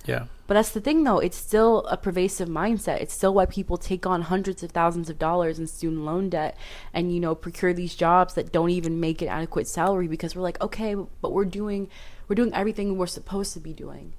Yeah. 0.05 0.25
But 0.45 0.55
that's 0.55 0.71
the 0.71 0.81
thing, 0.81 1.03
though. 1.03 1.19
It's 1.19 1.37
still 1.37 1.85
a 1.85 1.95
pervasive 1.95 2.49
mindset. 2.49 3.01
It's 3.01 3.13
still 3.13 3.33
why 3.33 3.45
people 3.45 3.77
take 3.77 4.05
on 4.05 4.23
hundreds 4.23 4.61
of 4.61 4.71
thousands 4.71 5.09
of 5.09 5.17
dollars 5.17 5.57
in 5.57 5.67
student 5.67 6.03
loan 6.03 6.29
debt 6.29 6.57
and, 6.93 7.13
you 7.13 7.19
know, 7.19 7.33
procure 7.33 7.73
these 7.73 7.95
jobs 7.95 8.33
that 8.33 8.51
don't 8.51 8.69
even 8.69 8.99
make 8.99 9.21
an 9.21 9.29
adequate 9.29 9.67
salary 9.67 10.07
because 10.07 10.35
we're 10.35 10.41
like, 10.41 10.61
okay, 10.61 10.95
but 10.95 11.31
we're 11.31 11.45
doing, 11.45 11.89
we're 12.27 12.35
doing 12.35 12.53
everything 12.53 12.97
we're 12.97 13.07
supposed 13.07 13.53
to 13.53 13.59
be 13.59 13.73
doing. 13.73 14.13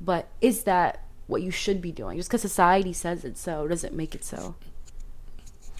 But 0.00 0.28
is 0.40 0.64
that 0.64 1.04
what 1.26 1.42
you 1.42 1.50
should 1.50 1.80
be 1.80 1.92
doing? 1.92 2.18
Just 2.18 2.28
because 2.28 2.42
society 2.42 2.92
says 2.92 3.24
it 3.24 3.38
so 3.38 3.66
doesn't 3.66 3.94
make 3.94 4.14
it 4.14 4.24
so. 4.24 4.54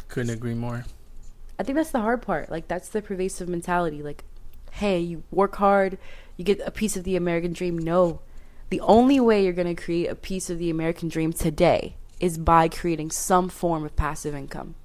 Couldn't 0.09 0.31
agree 0.31 0.55
more. 0.55 0.85
I 1.59 1.63
think 1.63 1.77
that's 1.77 1.91
the 1.91 2.01
hard 2.01 2.23
part. 2.23 2.51
Like 2.51 2.69
that's 2.69 2.89
the 2.89 3.03
pervasive 3.03 3.49
mentality. 3.49 4.03
Like, 4.03 4.25
hey, 4.73 4.99
you 4.99 5.25
work 5.31 5.57
hard, 5.57 5.99
you 6.37 6.45
get 6.45 6.61
a 6.65 6.71
piece 6.71 6.97
of 6.97 7.05
the 7.05 7.17
American 7.17 7.53
dream. 7.53 7.77
No. 7.77 8.21
The 8.73 8.81
only 8.81 9.21
way 9.21 9.45
you're 9.45 9.53
going 9.53 9.77
to 9.77 9.83
create 9.83 10.07
a 10.07 10.15
piece 10.15 10.49
of 10.49 10.59
the 10.59 10.71
American 10.71 11.11
dream 11.11 11.35
today 11.35 11.97
is 12.21 12.39
by 12.39 12.69
creating 12.69 13.11
some 13.11 13.51
form 13.51 13.85
of 13.85 13.95
passive 13.97 14.35
income. 14.35 14.77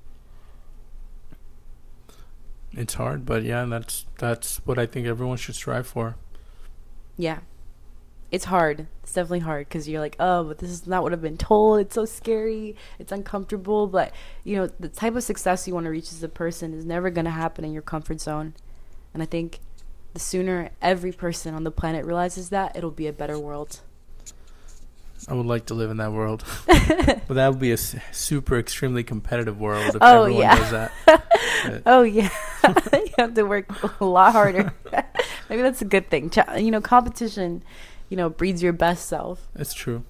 It's 2.73 2.95
hard, 2.95 3.26
but 3.26 3.43
yeah, 3.43 3.63
that's 3.63 4.06
that's 4.17 4.58
what 4.65 4.78
I 4.78 4.88
think 4.88 5.08
everyone 5.08 5.38
should 5.38 5.56
strive 5.56 5.88
for. 5.88 6.17
Yeah. 7.15 7.39
It's 8.30 8.43
hard. 8.43 8.88
It's 9.04 9.13
definitely 9.13 9.39
hard 9.39 9.69
because 9.69 9.88
you're 9.88 10.02
like, 10.02 10.17
oh, 10.19 10.43
but 10.43 10.58
this 10.58 10.69
is 10.69 10.86
not 10.86 11.02
what 11.02 11.13
I've 11.13 11.21
been 11.21 11.38
told. 11.38 11.80
It's 11.80 11.95
so 11.95 12.04
scary. 12.04 12.76
It's 13.00 13.13
uncomfortable. 13.13 13.88
But, 13.88 14.12
you 14.43 14.58
know, 14.58 14.67
the 14.82 14.89
type 14.89 15.15
of 15.15 15.23
success 15.23 15.65
you 15.65 15.73
want 15.73 15.86
to 15.86 15.91
reach 15.91 16.12
as 16.12 16.21
a 16.21 16.28
person 16.28 16.73
is 16.73 16.84
never 16.84 17.10
going 17.10 17.23
to 17.23 17.32
happen 17.32 17.63
in 17.63 17.71
your 17.71 17.84
comfort 17.84 18.19
zone. 18.19 18.54
And 19.13 19.23
I 19.23 19.26
think 19.26 19.62
the 20.17 20.23
sooner 20.23 20.71
every 20.82 21.12
person 21.12 21.53
on 21.53 21.63
the 21.63 21.69
planet 21.69 22.03
realizes 22.03 22.49
that, 22.49 22.75
it'll 22.75 22.89
be 22.89 23.06
a 23.06 23.13
better 23.13 23.38
world. 23.38 23.82
I 25.27 25.36
would 25.36 25.45
like 25.45 25.67
to 25.67 25.75
live 25.75 25.91
in 25.91 25.97
that 25.97 26.12
world, 26.12 26.43
but 26.65 27.27
that 27.27 27.49
would 27.49 27.60
be 27.60 27.69
a 27.69 27.75
s- 27.75 27.95
super 28.12 28.58
extremely 28.58 29.03
competitive 29.03 29.60
world 29.60 29.95
if 29.95 29.97
oh, 30.01 30.23
everyone 30.23 30.41
yeah. 30.41 30.56
does 30.56 30.71
that. 30.71 31.84
oh 31.86 32.01
yeah, 32.01 32.32
you 32.93 33.13
have 33.19 33.36
to 33.36 33.43
work 33.43 33.67
a 34.01 34.06
lot 34.06 34.32
harder. 34.32 34.73
Maybe 35.49 35.62
that's 35.62 35.84
a 35.84 35.86
good 35.86 36.10
thing. 36.10 36.32
You 36.58 36.71
know, 36.71 36.82
competition, 36.82 37.62
you 38.10 38.17
know, 38.17 38.27
breeds 38.27 38.63
your 38.63 38.73
best 38.73 39.06
self. 39.06 39.47
It's 39.53 39.75
true. 39.75 40.03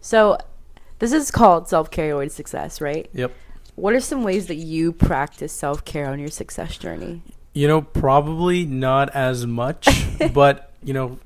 So, 0.00 0.38
this 0.98 1.12
is 1.12 1.30
called 1.30 1.68
self 1.68 1.92
care 1.92 2.16
or 2.16 2.28
success, 2.30 2.80
right? 2.80 3.08
Yep. 3.12 3.32
What 3.76 3.94
are 3.94 4.00
some 4.00 4.24
ways 4.24 4.48
that 4.48 4.56
you 4.56 4.92
practice 4.92 5.52
self 5.52 5.84
care 5.84 6.06
on 6.06 6.18
your 6.18 6.30
success 6.30 6.76
journey? 6.76 7.22
You 7.52 7.66
know, 7.66 7.82
probably 7.82 8.64
not 8.64 9.10
as 9.10 9.46
much, 9.46 9.88
but 10.32 10.72
you 10.82 10.94
know, 10.94 11.18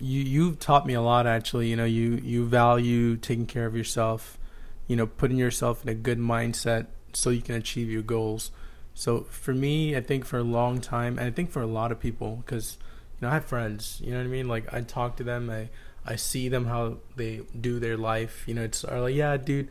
you 0.00 0.20
you've 0.20 0.58
taught 0.58 0.86
me 0.86 0.94
a 0.94 1.00
lot 1.00 1.26
actually. 1.26 1.68
You 1.68 1.76
know, 1.76 1.84
you 1.84 2.20
you 2.22 2.46
value 2.46 3.16
taking 3.16 3.46
care 3.46 3.66
of 3.66 3.76
yourself, 3.76 4.38
you 4.86 4.96
know, 4.96 5.06
putting 5.06 5.36
yourself 5.36 5.82
in 5.82 5.88
a 5.88 5.94
good 5.94 6.18
mindset 6.18 6.86
so 7.12 7.30
you 7.30 7.42
can 7.42 7.54
achieve 7.54 7.90
your 7.90 8.02
goals. 8.02 8.50
So 8.94 9.22
for 9.30 9.54
me, 9.54 9.96
I 9.96 10.00
think 10.00 10.24
for 10.24 10.38
a 10.38 10.44
long 10.44 10.80
time, 10.80 11.18
and 11.18 11.26
I 11.26 11.30
think 11.30 11.50
for 11.50 11.62
a 11.62 11.66
lot 11.66 11.90
of 11.92 11.98
people, 11.98 12.42
because 12.44 12.78
you 13.20 13.26
know, 13.26 13.30
I 13.30 13.34
have 13.34 13.44
friends. 13.44 14.00
You 14.04 14.12
know 14.12 14.18
what 14.18 14.24
I 14.24 14.28
mean? 14.28 14.48
Like 14.48 14.72
I 14.72 14.80
talk 14.80 15.16
to 15.16 15.24
them, 15.24 15.50
I 15.50 15.68
I 16.06 16.16
see 16.16 16.48
them 16.48 16.66
how 16.66 16.98
they 17.16 17.42
do 17.58 17.78
their 17.78 17.96
life. 17.96 18.44
You 18.46 18.54
know, 18.54 18.62
it's 18.62 18.84
are 18.84 19.00
like, 19.00 19.14
yeah, 19.14 19.36
dude, 19.36 19.68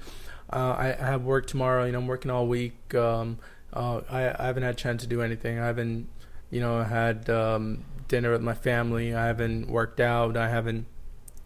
uh, 0.52 0.76
I, 0.78 0.96
I 1.00 1.06
have 1.06 1.24
work 1.24 1.48
tomorrow. 1.48 1.86
You 1.86 1.92
know, 1.92 2.00
I'm 2.00 2.08
working 2.08 2.32
all 2.32 2.48
week. 2.48 2.96
Um, 2.96 3.40
uh, 3.74 4.02
I, 4.10 4.44
I 4.44 4.48
haven't 4.48 4.64
had 4.64 4.76
a 4.76 4.78
chance 4.78 5.02
to 5.02 5.08
do 5.08 5.22
anything. 5.22 5.60
I 5.60 5.66
haven't, 5.66 6.08
you 6.50 6.62
know, 6.62 6.84
had 6.84 7.30
um, 7.30 7.84
dinner 8.08 8.32
with 8.32 8.42
my 8.42 8.54
family. 8.54 9.14
I 9.14 9.26
haven't 9.26 9.68
worked 9.68 10.00
out. 10.00 10.38
I 10.38 10.50
haven't, 10.50 10.86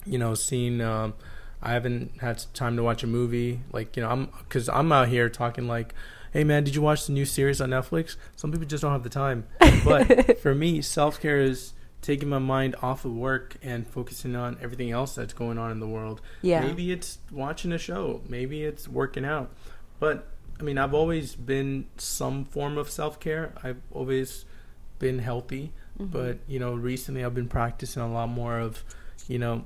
you 0.05 0.17
know, 0.17 0.33
seen. 0.33 0.81
Um, 0.81 1.13
I 1.61 1.73
haven't 1.73 2.19
had 2.21 2.43
time 2.53 2.75
to 2.77 2.83
watch 2.83 3.03
a 3.03 3.07
movie. 3.07 3.61
Like, 3.71 3.95
you 3.97 4.03
know, 4.03 4.09
I'm 4.09 4.25
because 4.39 4.69
I'm 4.69 4.91
out 4.91 5.07
here 5.07 5.29
talking 5.29 5.67
like, 5.67 5.93
hey 6.31 6.43
man, 6.43 6.63
did 6.63 6.75
you 6.75 6.81
watch 6.81 7.07
the 7.07 7.13
new 7.13 7.25
series 7.25 7.61
on 7.61 7.69
Netflix? 7.69 8.15
Some 8.35 8.51
people 8.51 8.67
just 8.67 8.81
don't 8.81 8.91
have 8.91 9.03
the 9.03 9.09
time. 9.09 9.45
But 9.83 10.39
for 10.41 10.53
me, 10.53 10.81
self 10.81 11.19
care 11.19 11.39
is 11.39 11.73
taking 12.01 12.29
my 12.29 12.39
mind 12.39 12.75
off 12.81 13.05
of 13.05 13.13
work 13.13 13.57
and 13.61 13.87
focusing 13.87 14.35
on 14.35 14.57
everything 14.61 14.91
else 14.91 15.15
that's 15.15 15.33
going 15.33 15.57
on 15.57 15.71
in 15.71 15.79
the 15.79 15.87
world. 15.87 16.21
Yeah. 16.41 16.61
Maybe 16.61 16.91
it's 16.91 17.17
watching 17.31 17.71
a 17.71 17.77
show. 17.77 18.21
Maybe 18.27 18.63
it's 18.63 18.87
working 18.87 19.25
out. 19.25 19.51
But 19.99 20.27
I 20.59 20.63
mean, 20.63 20.77
I've 20.77 20.93
always 20.93 21.35
been 21.35 21.85
some 21.97 22.45
form 22.45 22.77
of 22.77 22.89
self 22.89 23.19
care. 23.19 23.53
I've 23.63 23.81
always 23.91 24.45
been 24.99 25.19
healthy, 25.19 25.71
mm-hmm. 25.99 26.11
but 26.11 26.39
you 26.47 26.59
know, 26.59 26.73
recently 26.73 27.23
I've 27.23 27.35
been 27.35 27.47
practicing 27.47 28.01
a 28.01 28.11
lot 28.11 28.29
more 28.29 28.59
of, 28.59 28.83
you 29.27 29.39
know, 29.39 29.65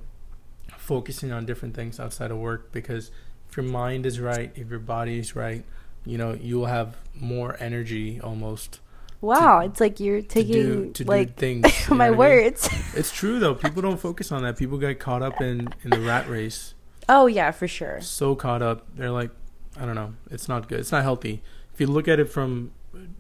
focusing 0.77 1.31
on 1.31 1.45
different 1.45 1.75
things 1.75 1.99
outside 1.99 2.31
of 2.31 2.37
work 2.37 2.71
because 2.71 3.11
if 3.49 3.57
your 3.57 3.65
mind 3.65 4.05
is 4.05 4.19
right, 4.19 4.51
if 4.55 4.69
your 4.69 4.79
body 4.79 5.19
is 5.19 5.35
right, 5.35 5.63
you 6.05 6.17
know, 6.17 6.33
you'll 6.33 6.65
have 6.65 6.97
more 7.15 7.55
energy 7.59 8.19
almost. 8.19 8.79
Wow, 9.21 9.59
to, 9.59 9.67
it's 9.67 9.79
like 9.79 9.99
you're 9.99 10.21
taking 10.21 10.53
to 10.53 10.63
do, 10.63 10.91
to 10.93 11.03
like 11.05 11.35
things. 11.35 11.67
my 11.89 12.09
words. 12.11 12.67
I 12.69 12.75
mean? 12.75 12.85
It's 12.95 13.11
true 13.11 13.39
though. 13.39 13.53
People 13.53 13.81
don't 13.81 13.99
focus 13.99 14.31
on 14.31 14.43
that. 14.43 14.57
People 14.57 14.77
get 14.77 14.99
caught 14.99 15.21
up 15.21 15.39
in 15.41 15.69
in 15.83 15.91
the 15.91 16.01
rat 16.01 16.27
race. 16.27 16.73
Oh 17.07 17.27
yeah, 17.27 17.51
for 17.51 17.67
sure. 17.67 18.01
So 18.01 18.35
caught 18.35 18.61
up. 18.61 18.87
They're 18.95 19.11
like, 19.11 19.31
I 19.79 19.85
don't 19.85 19.95
know. 19.95 20.13
It's 20.29 20.47
not 20.47 20.67
good. 20.67 20.79
It's 20.79 20.91
not 20.91 21.03
healthy. 21.03 21.41
If 21.73 21.79
you 21.79 21.87
look 21.87 22.07
at 22.07 22.19
it 22.19 22.29
from 22.29 22.71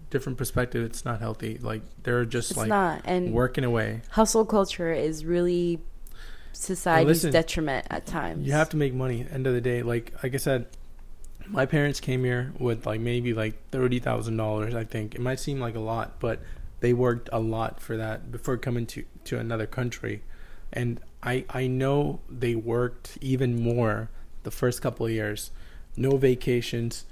different 0.09 0.37
perspective, 0.37 0.83
it's 0.83 1.05
not 1.05 1.19
healthy. 1.19 1.57
Like 1.57 1.81
they're 2.03 2.25
just 2.25 2.51
it's 2.51 2.57
like 2.57 2.69
not. 2.69 3.01
And 3.05 3.33
working 3.33 3.63
away. 3.63 4.01
Hustle 4.11 4.45
culture 4.45 4.91
is 4.91 5.25
really 5.25 5.79
society's 6.53 7.07
listen, 7.07 7.31
detriment 7.31 7.87
at 7.89 8.05
times. 8.05 8.45
You 8.45 8.53
have 8.53 8.69
to 8.69 8.77
make 8.77 8.93
money. 8.93 9.25
End 9.31 9.47
of 9.47 9.53
the 9.53 9.61
day, 9.61 9.81
like 9.81 10.13
like 10.23 10.33
I 10.33 10.37
said, 10.37 10.67
my 11.47 11.65
parents 11.65 11.99
came 11.99 12.23
here 12.23 12.53
with 12.59 12.85
like 12.85 13.01
maybe 13.01 13.33
like 13.33 13.69
thirty 13.69 13.99
thousand 13.99 14.37
dollars. 14.37 14.75
I 14.75 14.83
think 14.83 15.15
it 15.15 15.21
might 15.21 15.39
seem 15.39 15.59
like 15.59 15.75
a 15.75 15.79
lot, 15.79 16.19
but 16.19 16.39
they 16.81 16.93
worked 16.93 17.29
a 17.31 17.39
lot 17.39 17.79
for 17.79 17.97
that 17.97 18.31
before 18.31 18.57
coming 18.57 18.85
to 18.87 19.03
to 19.25 19.39
another 19.39 19.65
country, 19.65 20.23
and 20.73 20.99
I 21.23 21.45
I 21.49 21.67
know 21.67 22.19
they 22.29 22.55
worked 22.55 23.17
even 23.21 23.61
more 23.61 24.09
the 24.43 24.51
first 24.51 24.81
couple 24.81 25.05
of 25.05 25.11
years 25.11 25.51
no 25.95 26.17
vacations. 26.17 27.05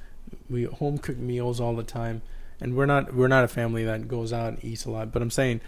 We 0.49 0.63
home 0.63 0.97
cook 0.97 1.17
meals 1.17 1.59
all 1.59 1.75
the 1.75 1.83
time, 1.83 2.21
and 2.59 2.75
we're 2.75 2.85
not 2.85 3.13
we're 3.13 3.27
not 3.27 3.43
a 3.43 3.47
family 3.47 3.85
that 3.85 4.07
goes 4.07 4.31
out 4.33 4.53
and 4.53 4.63
eats 4.63 4.85
a 4.85 4.91
lot. 4.91 5.11
But 5.11 5.21
I'm 5.21 5.31
saying 5.31 5.61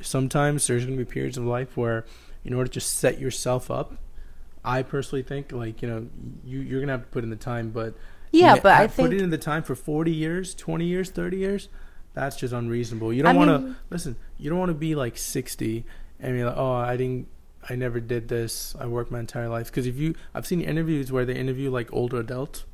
sometimes 0.00 0.66
there's 0.66 0.84
going 0.84 0.98
to 0.98 1.04
be 1.04 1.10
periods 1.10 1.36
of 1.36 1.44
life 1.44 1.76
where, 1.76 2.04
in 2.44 2.54
order 2.54 2.70
to 2.70 2.80
set 2.80 3.18
yourself 3.18 3.70
up, 3.70 3.96
I 4.64 4.82
personally 4.82 5.22
think 5.22 5.52
like 5.52 5.82
you 5.82 5.88
know 5.88 6.06
you 6.44 6.60
you're 6.60 6.80
gonna 6.80 6.92
have 6.92 7.02
to 7.02 7.08
put 7.08 7.24
in 7.24 7.30
the 7.30 7.36
time, 7.36 7.70
but 7.70 7.94
yeah, 8.32 8.56
but 8.56 8.72
I 8.72 8.86
think 8.86 9.10
put 9.10 9.18
in 9.18 9.30
the 9.30 9.38
time 9.38 9.62
for 9.62 9.74
40 9.74 10.12
years, 10.12 10.54
20 10.54 10.84
years, 10.84 11.10
30 11.10 11.36
years. 11.36 11.68
That's 12.12 12.36
just 12.36 12.52
unreasonable. 12.52 13.12
You 13.12 13.22
don't 13.22 13.36
want 13.36 13.50
to 13.50 13.76
listen. 13.88 14.16
You 14.36 14.50
don't 14.50 14.58
want 14.58 14.70
to 14.70 14.74
be 14.74 14.94
like 14.96 15.16
60 15.16 15.84
and 16.18 16.36
be 16.36 16.44
like, 16.44 16.56
oh, 16.56 16.72
I 16.72 16.96
didn't 16.96 17.28
I 17.68 17.74
never 17.74 18.00
did 18.00 18.28
this. 18.28 18.74
I 18.78 18.86
worked 18.86 19.10
my 19.10 19.20
entire 19.20 19.48
life. 19.48 19.66
Because 19.66 19.86
if 19.86 19.96
you, 19.96 20.14
I've 20.34 20.46
seen 20.46 20.60
interviews 20.60 21.12
where 21.12 21.24
they 21.24 21.34
interview 21.34 21.70
like 21.70 21.92
older 21.92 22.18
adults. 22.18 22.64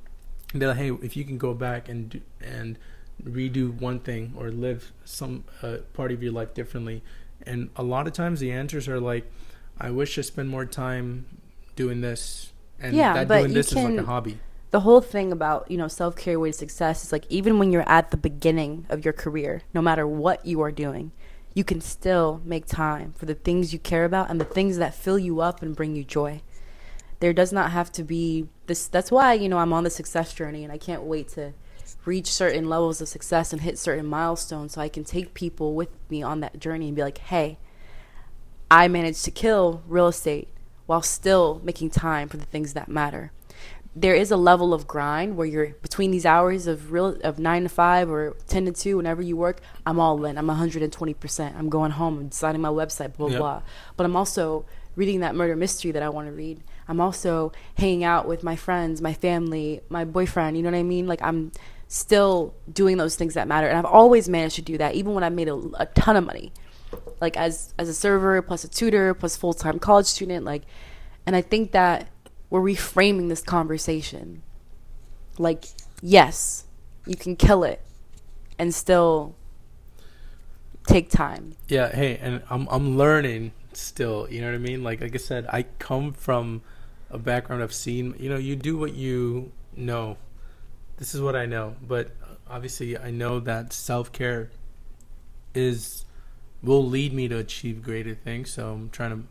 they're 0.54 0.68
like, 0.68 0.78
hey, 0.78 0.90
if 1.02 1.16
you 1.16 1.24
can 1.24 1.38
go 1.38 1.54
back 1.54 1.88
and 1.88 2.10
do, 2.10 2.20
and 2.40 2.78
redo 3.22 3.72
one 3.80 3.98
thing 3.98 4.34
or 4.36 4.50
live 4.50 4.92
some 5.04 5.44
uh, 5.62 5.78
part 5.94 6.12
of 6.12 6.22
your 6.22 6.32
life 6.32 6.54
differently, 6.54 7.02
and 7.44 7.70
a 7.76 7.82
lot 7.82 8.06
of 8.06 8.12
times 8.12 8.40
the 8.40 8.52
answers 8.52 8.88
are 8.88 9.00
like, 9.00 9.30
I 9.78 9.90
wish 9.90 10.18
I 10.18 10.22
spent 10.22 10.48
more 10.48 10.64
time 10.64 11.26
doing 11.74 12.00
this, 12.00 12.52
and 12.80 12.94
yeah, 12.94 13.14
that 13.14 13.28
but 13.28 13.38
doing 13.40 13.52
this 13.52 13.72
can, 13.72 13.78
is 13.78 13.84
like 13.96 14.04
a 14.04 14.06
hobby. 14.06 14.38
The 14.70 14.80
whole 14.80 15.00
thing 15.00 15.32
about 15.32 15.70
you 15.70 15.76
know 15.76 15.88
self 15.88 16.16
care 16.16 16.40
way 16.40 16.50
to 16.50 16.56
success 16.56 17.04
is 17.04 17.12
like 17.12 17.24
even 17.28 17.58
when 17.58 17.72
you're 17.72 17.88
at 17.88 18.10
the 18.10 18.16
beginning 18.16 18.86
of 18.88 19.04
your 19.04 19.12
career, 19.12 19.62
no 19.74 19.82
matter 19.82 20.06
what 20.06 20.44
you 20.46 20.60
are 20.62 20.72
doing, 20.72 21.12
you 21.56 21.64
can 21.64 21.80
still 21.80 22.42
make 22.44 22.66
time 22.66 23.14
for 23.16 23.24
the 23.24 23.34
things 23.34 23.72
you 23.72 23.78
care 23.78 24.04
about 24.04 24.28
and 24.28 24.38
the 24.38 24.44
things 24.44 24.76
that 24.76 24.94
fill 24.94 25.18
you 25.18 25.40
up 25.40 25.62
and 25.62 25.74
bring 25.74 25.96
you 25.96 26.04
joy. 26.04 26.42
There 27.20 27.32
does 27.32 27.50
not 27.50 27.70
have 27.70 27.90
to 27.92 28.04
be 28.04 28.46
this. 28.66 28.86
That's 28.86 29.10
why, 29.10 29.32
you 29.32 29.48
know, 29.48 29.56
I'm 29.56 29.72
on 29.72 29.82
the 29.82 29.88
success 29.88 30.34
journey 30.34 30.64
and 30.64 30.70
I 30.70 30.76
can't 30.76 31.04
wait 31.04 31.28
to 31.28 31.54
reach 32.04 32.26
certain 32.26 32.68
levels 32.68 33.00
of 33.00 33.08
success 33.08 33.54
and 33.54 33.62
hit 33.62 33.78
certain 33.78 34.04
milestones 34.04 34.74
so 34.74 34.82
I 34.82 34.90
can 34.90 35.02
take 35.02 35.32
people 35.32 35.74
with 35.74 35.88
me 36.10 36.22
on 36.22 36.40
that 36.40 36.60
journey 36.60 36.88
and 36.88 36.94
be 36.94 37.02
like, 37.02 37.18
hey, 37.18 37.58
I 38.70 38.86
managed 38.88 39.24
to 39.24 39.30
kill 39.30 39.82
real 39.86 40.08
estate 40.08 40.48
while 40.84 41.00
still 41.00 41.62
making 41.64 41.88
time 41.88 42.28
for 42.28 42.36
the 42.36 42.44
things 42.44 42.74
that 42.74 42.86
matter 42.86 43.32
there 43.98 44.14
is 44.14 44.30
a 44.30 44.36
level 44.36 44.74
of 44.74 44.86
grind 44.86 45.38
where 45.38 45.46
you're 45.46 45.68
between 45.80 46.10
these 46.10 46.26
hours 46.26 46.66
of 46.66 46.92
real 46.92 47.18
of 47.24 47.38
nine 47.38 47.62
to 47.62 47.68
five 47.70 48.10
or 48.10 48.36
ten 48.46 48.66
to 48.66 48.72
two, 48.72 48.98
whenever 48.98 49.22
you 49.22 49.38
work. 49.38 49.62
I'm 49.86 49.98
all 49.98 50.22
in. 50.26 50.36
I'm 50.36 50.46
120. 50.46 51.14
percent 51.14 51.56
I'm 51.56 51.70
going 51.70 51.92
home. 51.92 52.18
I'm 52.18 52.28
designing 52.28 52.60
my 52.60 52.68
website. 52.68 53.16
Blah 53.16 53.28
yep. 53.28 53.38
blah. 53.38 53.62
But 53.96 54.04
I'm 54.04 54.14
also 54.14 54.66
reading 54.96 55.20
that 55.20 55.34
murder 55.34 55.56
mystery 55.56 55.92
that 55.92 56.02
I 56.02 56.10
want 56.10 56.28
to 56.28 56.32
read. 56.32 56.62
I'm 56.88 57.00
also 57.00 57.52
hanging 57.78 58.04
out 58.04 58.28
with 58.28 58.42
my 58.42 58.54
friends, 58.54 59.00
my 59.00 59.14
family, 59.14 59.80
my 59.88 60.04
boyfriend. 60.04 60.58
You 60.58 60.62
know 60.62 60.70
what 60.70 60.78
I 60.78 60.82
mean? 60.82 61.06
Like 61.06 61.22
I'm 61.22 61.52
still 61.88 62.54
doing 62.70 62.98
those 62.98 63.16
things 63.16 63.32
that 63.32 63.48
matter, 63.48 63.66
and 63.66 63.78
I've 63.78 63.86
always 63.86 64.28
managed 64.28 64.56
to 64.56 64.62
do 64.62 64.76
that, 64.76 64.94
even 64.94 65.14
when 65.14 65.24
I 65.24 65.30
made 65.30 65.48
a, 65.48 65.56
a 65.78 65.86
ton 65.86 66.16
of 66.16 66.26
money, 66.26 66.52
like 67.22 67.38
as 67.38 67.72
as 67.78 67.88
a 67.88 67.94
server 67.94 68.42
plus 68.42 68.62
a 68.62 68.68
tutor 68.68 69.14
plus 69.14 69.38
full 69.38 69.54
time 69.54 69.78
college 69.78 70.06
student. 70.06 70.44
Like, 70.44 70.64
and 71.24 71.34
I 71.34 71.40
think 71.40 71.72
that 71.72 72.08
we're 72.56 72.72
reframing 72.72 73.28
this 73.28 73.42
conversation. 73.42 74.42
Like, 75.38 75.66
yes, 76.00 76.64
you 77.06 77.16
can 77.16 77.36
kill 77.36 77.64
it 77.64 77.82
and 78.58 78.74
still 78.74 79.34
take 80.86 81.10
time. 81.10 81.54
Yeah, 81.68 81.94
hey, 81.94 82.16
and 82.16 82.42
I'm 82.48 82.66
I'm 82.70 82.96
learning 82.96 83.52
still, 83.74 84.26
you 84.30 84.40
know 84.40 84.46
what 84.46 84.54
I 84.54 84.58
mean? 84.58 84.82
Like 84.82 85.02
like 85.02 85.14
I 85.14 85.18
said, 85.18 85.46
I 85.50 85.64
come 85.78 86.12
from 86.12 86.62
a 87.10 87.18
background 87.18 87.62
of 87.62 87.72
seeing, 87.74 88.14
you 88.18 88.30
know, 88.30 88.38
you 88.38 88.56
do 88.56 88.76
what 88.78 88.94
you 88.94 89.52
know. 89.76 90.16
This 90.96 91.14
is 91.14 91.20
what 91.20 91.36
I 91.36 91.44
know, 91.44 91.76
but 91.86 92.12
obviously 92.48 92.96
I 92.96 93.10
know 93.10 93.38
that 93.40 93.74
self-care 93.74 94.50
is 95.54 96.06
will 96.62 96.86
lead 96.86 97.12
me 97.12 97.28
to 97.28 97.36
achieve 97.36 97.82
greater 97.82 98.14
things, 98.14 98.50
so 98.50 98.72
I'm 98.72 98.88
trying 98.88 99.10
to 99.10 99.24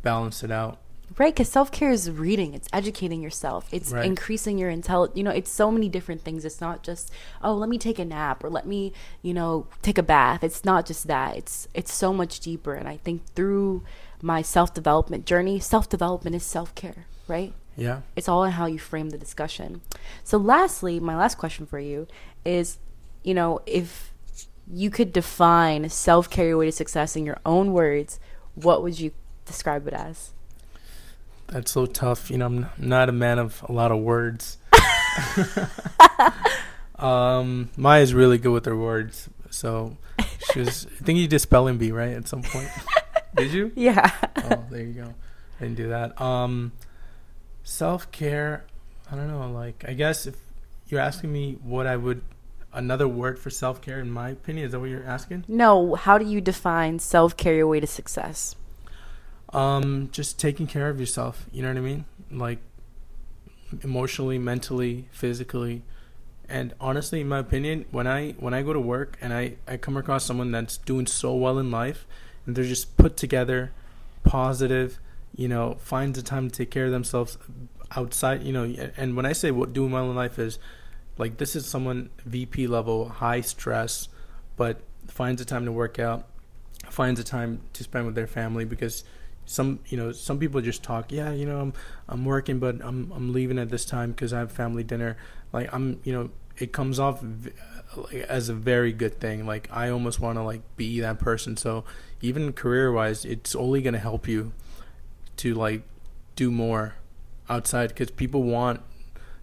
balance 0.00 0.42
it 0.42 0.50
out. 0.50 0.78
Right, 1.18 1.34
because 1.34 1.48
self 1.48 1.72
care 1.72 1.90
is 1.90 2.10
reading, 2.10 2.54
it's 2.54 2.68
educating 2.72 3.22
yourself, 3.22 3.68
it's 3.72 3.90
right. 3.90 4.04
increasing 4.04 4.58
your 4.58 4.70
intelligence. 4.70 5.16
You 5.16 5.24
know, 5.24 5.30
it's 5.30 5.50
so 5.50 5.70
many 5.70 5.88
different 5.88 6.22
things. 6.22 6.44
It's 6.44 6.60
not 6.60 6.82
just 6.82 7.10
oh, 7.42 7.54
let 7.54 7.68
me 7.68 7.78
take 7.78 7.98
a 7.98 8.04
nap 8.04 8.44
or 8.44 8.50
let 8.50 8.66
me, 8.66 8.92
you 9.20 9.34
know, 9.34 9.66
take 9.82 9.98
a 9.98 10.02
bath. 10.02 10.44
It's 10.44 10.64
not 10.64 10.86
just 10.86 11.06
that. 11.08 11.36
It's 11.36 11.68
it's 11.74 11.92
so 11.92 12.12
much 12.12 12.40
deeper. 12.40 12.74
And 12.74 12.88
I 12.88 12.98
think 12.98 13.26
through 13.34 13.82
my 14.22 14.42
self 14.42 14.72
development 14.72 15.26
journey, 15.26 15.58
self 15.58 15.88
development 15.88 16.36
is 16.36 16.44
self 16.44 16.74
care, 16.74 17.06
right? 17.26 17.52
Yeah, 17.76 18.02
it's 18.16 18.28
all 18.28 18.44
in 18.44 18.52
how 18.52 18.66
you 18.66 18.78
frame 18.78 19.10
the 19.10 19.18
discussion. 19.18 19.80
So, 20.24 20.38
lastly, 20.38 21.00
my 21.00 21.16
last 21.16 21.36
question 21.36 21.66
for 21.66 21.80
you 21.80 22.06
is, 22.44 22.78
you 23.22 23.34
know, 23.34 23.60
if 23.66 24.12
you 24.72 24.90
could 24.90 25.12
define 25.12 25.88
self 25.88 26.30
care 26.30 26.48
your 26.48 26.58
way 26.58 26.66
to 26.66 26.72
success 26.72 27.16
in 27.16 27.26
your 27.26 27.38
own 27.44 27.72
words, 27.72 28.20
what 28.54 28.82
would 28.82 29.00
you 29.00 29.12
describe 29.44 29.86
it 29.88 29.94
as? 29.94 30.30
That's 31.52 31.70
so 31.70 31.84
tough. 31.84 32.30
You 32.30 32.38
know, 32.38 32.46
I'm 32.46 32.66
not 32.78 33.10
a 33.10 33.12
man 33.12 33.38
of 33.38 33.62
a 33.68 33.72
lot 33.72 33.92
of 33.92 33.98
words. 33.98 34.56
um, 36.98 37.68
Maya's 37.76 38.14
really 38.14 38.38
good 38.38 38.52
with 38.52 38.64
her 38.64 38.76
words. 38.76 39.28
So 39.50 39.98
she 40.52 40.60
was. 40.60 40.86
I 40.86 41.04
think 41.04 41.18
you 41.18 41.28
did 41.28 41.40
spelling 41.40 41.76
bee 41.76 41.92
right 41.92 42.14
at 42.14 42.26
some 42.26 42.42
point. 42.42 42.70
did 43.36 43.52
you? 43.52 43.70
Yeah. 43.76 44.10
oh, 44.44 44.64
there 44.70 44.80
you 44.80 44.94
go. 44.94 45.14
I 45.60 45.64
didn't 45.64 45.76
do 45.76 45.88
that. 45.90 46.18
Um, 46.18 46.72
self 47.64 48.10
care. 48.10 48.64
I 49.10 49.16
don't 49.16 49.28
know. 49.28 49.50
Like, 49.50 49.84
I 49.86 49.92
guess 49.92 50.24
if 50.24 50.36
you're 50.88 51.00
asking 51.00 51.30
me 51.30 51.58
what 51.62 51.86
I 51.86 51.96
would 51.96 52.22
another 52.72 53.06
word 53.06 53.38
for 53.38 53.50
self 53.50 53.82
care, 53.82 54.00
in 54.00 54.10
my 54.10 54.30
opinion, 54.30 54.64
is 54.64 54.72
that 54.72 54.80
what 54.80 54.88
you're 54.88 55.04
asking? 55.04 55.44
No. 55.48 55.96
How 55.96 56.16
do 56.16 56.24
you 56.24 56.40
define 56.40 56.98
self 56.98 57.36
care 57.36 57.54
your 57.54 57.66
way 57.66 57.80
to 57.80 57.86
success? 57.86 58.56
Um, 59.52 60.08
just 60.12 60.38
taking 60.38 60.66
care 60.66 60.88
of 60.88 60.98
yourself. 60.98 61.46
You 61.52 61.62
know 61.62 61.68
what 61.68 61.76
I 61.76 61.80
mean? 61.80 62.04
Like 62.30 62.58
emotionally, 63.82 64.38
mentally, 64.38 65.08
physically. 65.12 65.82
And 66.48 66.74
honestly, 66.80 67.20
in 67.20 67.28
my 67.28 67.38
opinion, 67.38 67.86
when 67.90 68.06
I 68.06 68.32
when 68.32 68.54
I 68.54 68.62
go 68.62 68.72
to 68.72 68.80
work 68.80 69.16
and 69.20 69.32
I, 69.32 69.56
I 69.66 69.76
come 69.76 69.96
across 69.96 70.24
someone 70.24 70.50
that's 70.50 70.76
doing 70.78 71.06
so 71.06 71.34
well 71.34 71.58
in 71.58 71.70
life 71.70 72.06
and 72.46 72.54
they're 72.56 72.64
just 72.64 72.96
put 72.96 73.16
together, 73.16 73.72
positive, 74.24 74.98
you 75.34 75.48
know, 75.48 75.76
finds 75.80 76.18
the 76.18 76.24
time 76.24 76.50
to 76.50 76.54
take 76.54 76.70
care 76.70 76.86
of 76.86 76.92
themselves 76.92 77.38
outside, 77.96 78.42
you 78.42 78.52
know, 78.52 78.64
and 78.96 79.16
when 79.16 79.26
I 79.26 79.32
say 79.32 79.50
what 79.50 79.72
doing 79.72 79.92
well 79.92 80.10
in 80.10 80.16
life 80.16 80.38
is 80.38 80.58
like 81.18 81.38
this 81.38 81.56
is 81.56 81.66
someone 81.66 82.10
VP 82.24 82.66
level, 82.66 83.08
high 83.08 83.40
stress, 83.40 84.08
but 84.56 84.80
finds 85.06 85.40
the 85.40 85.46
time 85.46 85.64
to 85.64 85.72
work 85.72 85.98
out, 85.98 86.26
finds 86.90 87.18
the 87.20 87.24
time 87.24 87.60
to 87.74 87.84
spend 87.84 88.06
with 88.06 88.14
their 88.14 88.26
family 88.26 88.64
because 88.64 89.04
some 89.52 89.80
you 89.86 89.98
know 89.98 90.12
some 90.12 90.38
people 90.38 90.60
just 90.62 90.82
talk 90.82 91.12
yeah 91.12 91.30
you 91.30 91.44
know 91.44 91.60
i'm 91.60 91.72
i'm 92.08 92.24
working 92.24 92.58
but 92.58 92.82
i'm 92.82 93.12
i'm 93.14 93.32
leaving 93.32 93.58
at 93.58 93.68
this 93.68 93.84
time 93.84 94.10
because 94.10 94.32
i 94.32 94.38
have 94.38 94.50
family 94.50 94.82
dinner. 94.82 95.16
Like 95.52 95.72
i'm 95.74 96.00
you 96.04 96.12
know 96.12 96.30
it 96.56 96.72
comes 96.72 96.98
off 96.98 97.20
v- 97.20 97.52
as 98.28 98.48
a 98.48 98.54
very 98.54 98.92
good 98.92 99.20
thing. 99.20 99.46
Like 99.46 99.68
i 99.70 99.90
almost 99.90 100.20
want 100.20 100.38
to 100.38 100.42
like 100.42 100.62
be 100.76 101.00
that 101.00 101.18
person. 101.18 101.56
So 101.58 101.84
even 102.22 102.52
career 102.54 102.90
wise 102.90 103.24
it's 103.26 103.54
only 103.54 103.82
going 103.82 103.92
to 103.92 104.00
help 104.00 104.26
you 104.26 104.52
to 105.36 105.54
like 105.54 105.82
do 106.34 106.50
more 106.50 106.94
outside 107.50 107.88
because 107.88 108.10
people 108.10 108.42
want 108.42 108.80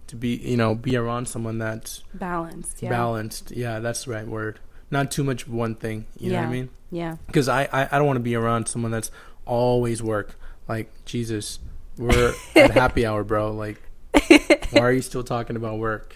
to 0.07 0.15
be 0.15 0.37
you 0.37 0.57
know 0.57 0.73
be 0.73 0.95
around 0.95 1.27
someone 1.27 1.59
that's 1.59 2.03
balanced 2.15 2.81
yeah. 2.81 2.89
balanced. 2.89 3.51
Yeah 3.51 3.79
that's 3.79 4.05
the 4.05 4.11
right 4.11 4.27
word. 4.27 4.59
Not 4.89 5.11
too 5.11 5.23
much 5.23 5.47
one 5.47 5.75
thing 5.75 6.07
you 6.17 6.31
yeah. 6.31 6.37
know 6.37 6.47
what 6.47 6.49
i 6.49 6.51
mean? 6.51 6.69
yeah. 6.89 7.17
Because 7.27 7.47
I, 7.47 7.69
I 7.71 7.87
i 7.91 7.97
don't 7.99 8.07
want 8.07 8.17
to 8.17 8.23
be 8.23 8.35
around 8.35 8.67
someone 8.67 8.91
that's 8.91 9.11
always 9.49 10.01
work. 10.01 10.37
Like 10.67 10.93
Jesus, 11.05 11.59
we're 11.97 12.33
at 12.55 12.71
happy 12.71 13.05
hour, 13.05 13.23
bro. 13.23 13.51
Like, 13.51 13.81
why 14.71 14.81
are 14.81 14.91
you 14.91 15.01
still 15.01 15.23
talking 15.23 15.55
about 15.55 15.79
work? 15.79 16.15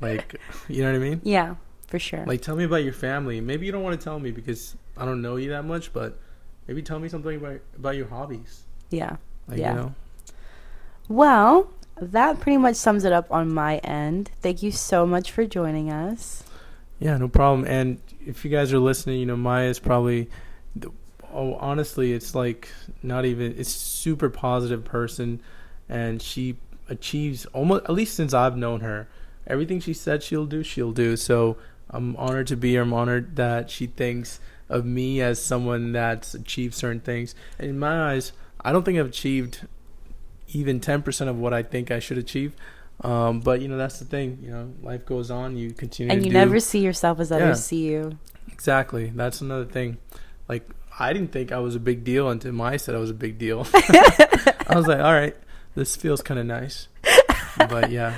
Like, 0.00 0.36
you 0.68 0.82
know 0.82 0.92
what 0.92 0.96
I 0.96 0.98
mean? 0.98 1.20
Yeah, 1.24 1.54
for 1.86 1.98
sure. 1.98 2.24
Like, 2.26 2.42
tell 2.42 2.56
me 2.56 2.64
about 2.64 2.84
your 2.84 2.92
family. 2.92 3.40
Maybe 3.40 3.64
you 3.66 3.72
don't 3.72 3.82
want 3.82 3.98
to 3.98 4.04
tell 4.04 4.20
me 4.20 4.30
because 4.30 4.76
I 4.96 5.04
don't 5.06 5.22
know 5.22 5.36
you 5.36 5.50
that 5.50 5.64
much, 5.64 5.92
but 5.92 6.18
maybe 6.68 6.82
tell 6.82 6.98
me 6.98 7.08
something 7.08 7.36
about 7.36 7.60
about 7.76 7.96
your 7.96 8.08
hobbies. 8.08 8.64
Yeah. 8.90 9.16
Like, 9.48 9.58
yeah. 9.58 9.70
You 9.70 9.76
know? 9.76 9.94
Well, 11.08 11.70
that 11.96 12.40
pretty 12.40 12.58
much 12.58 12.76
sums 12.76 13.04
it 13.04 13.12
up 13.12 13.30
on 13.30 13.52
my 13.52 13.78
end. 13.78 14.30
Thank 14.40 14.62
you 14.62 14.72
so 14.72 15.06
much 15.06 15.30
for 15.30 15.46
joining 15.46 15.90
us. 15.90 16.44
Yeah, 16.98 17.16
no 17.16 17.28
problem. 17.28 17.66
And 17.66 18.00
if 18.24 18.44
you 18.44 18.50
guys 18.50 18.72
are 18.72 18.78
listening, 18.78 19.20
you 19.20 19.26
know, 19.26 19.36
Maya 19.36 19.68
is 19.68 19.78
probably 19.78 20.28
oh 21.34 21.54
honestly 21.54 22.12
it's 22.12 22.34
like 22.34 22.68
not 23.02 23.24
even 23.24 23.54
it's 23.58 23.70
super 23.70 24.30
positive 24.30 24.84
person 24.84 25.40
and 25.88 26.22
she 26.22 26.56
achieves 26.88 27.46
almost 27.46 27.84
at 27.84 27.90
least 27.90 28.14
since 28.14 28.32
I've 28.32 28.56
known 28.56 28.80
her 28.80 29.08
everything 29.46 29.80
she 29.80 29.92
said 29.92 30.22
she'll 30.22 30.46
do 30.46 30.62
she'll 30.62 30.92
do. 30.92 31.16
So 31.16 31.56
I'm 31.90 32.16
honored 32.16 32.46
to 32.48 32.56
be 32.56 32.70
here. 32.70 32.82
I'm 32.82 32.94
honored 32.94 33.36
that 33.36 33.70
she 33.70 33.86
thinks 33.86 34.40
of 34.68 34.84
me 34.84 35.20
as 35.20 35.42
someone 35.42 35.92
that's 35.92 36.34
achieved 36.34 36.74
certain 36.74 37.00
things. 37.00 37.34
And 37.58 37.68
in 37.68 37.78
my 37.78 38.12
eyes 38.12 38.32
I 38.60 38.72
don't 38.72 38.84
think 38.84 38.98
I've 38.98 39.08
achieved 39.08 39.66
even 40.48 40.80
10% 40.80 41.28
of 41.28 41.38
what 41.38 41.52
I 41.52 41.62
think 41.62 41.90
I 41.90 41.98
should 41.98 42.18
achieve. 42.18 42.54
Um, 43.00 43.40
but 43.40 43.60
you 43.60 43.68
know 43.68 43.76
that's 43.76 43.98
the 43.98 44.04
thing 44.04 44.38
you 44.40 44.50
know 44.50 44.72
life 44.80 45.04
goes 45.04 45.28
on 45.28 45.56
you 45.56 45.72
continue 45.72 46.12
and 46.12 46.24
you 46.24 46.30
do. 46.30 46.34
never 46.34 46.60
see 46.60 46.78
yourself 46.78 47.18
as 47.18 47.32
others 47.32 47.58
yeah. 47.58 47.62
see 47.62 47.84
you. 47.86 48.18
Exactly. 48.48 49.10
That's 49.14 49.40
another 49.40 49.64
thing. 49.64 49.98
Like 50.48 50.68
I 50.98 51.12
didn't 51.12 51.32
think 51.32 51.50
I 51.50 51.58
was 51.58 51.74
a 51.74 51.80
big 51.80 52.04
deal 52.04 52.30
until 52.30 52.52
Maya 52.52 52.78
said 52.78 52.94
I 52.94 52.98
was 52.98 53.10
a 53.10 53.14
big 53.14 53.38
deal. 53.38 53.66
I 53.74 54.74
was 54.74 54.86
like, 54.86 55.00
all 55.00 55.12
right, 55.12 55.36
this 55.74 55.96
feels 55.96 56.22
kind 56.22 56.38
of 56.38 56.46
nice. 56.46 56.88
But 57.56 57.90
yeah, 57.90 58.16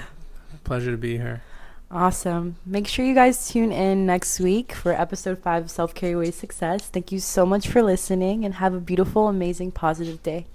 pleasure 0.64 0.90
to 0.90 0.96
be 0.96 1.16
here. 1.16 1.42
Awesome. 1.90 2.56
Make 2.66 2.88
sure 2.88 3.04
you 3.04 3.14
guys 3.14 3.48
tune 3.48 3.70
in 3.70 4.06
next 4.06 4.40
week 4.40 4.72
for 4.72 4.92
episode 4.92 5.38
five 5.38 5.64
of 5.64 5.70
Self 5.70 5.94
Care 5.94 6.18
Way 6.18 6.32
Success. 6.32 6.88
Thank 6.88 7.12
you 7.12 7.20
so 7.20 7.46
much 7.46 7.68
for 7.68 7.82
listening 7.82 8.44
and 8.44 8.54
have 8.54 8.74
a 8.74 8.80
beautiful, 8.80 9.28
amazing, 9.28 9.70
positive 9.72 10.22
day. 10.22 10.46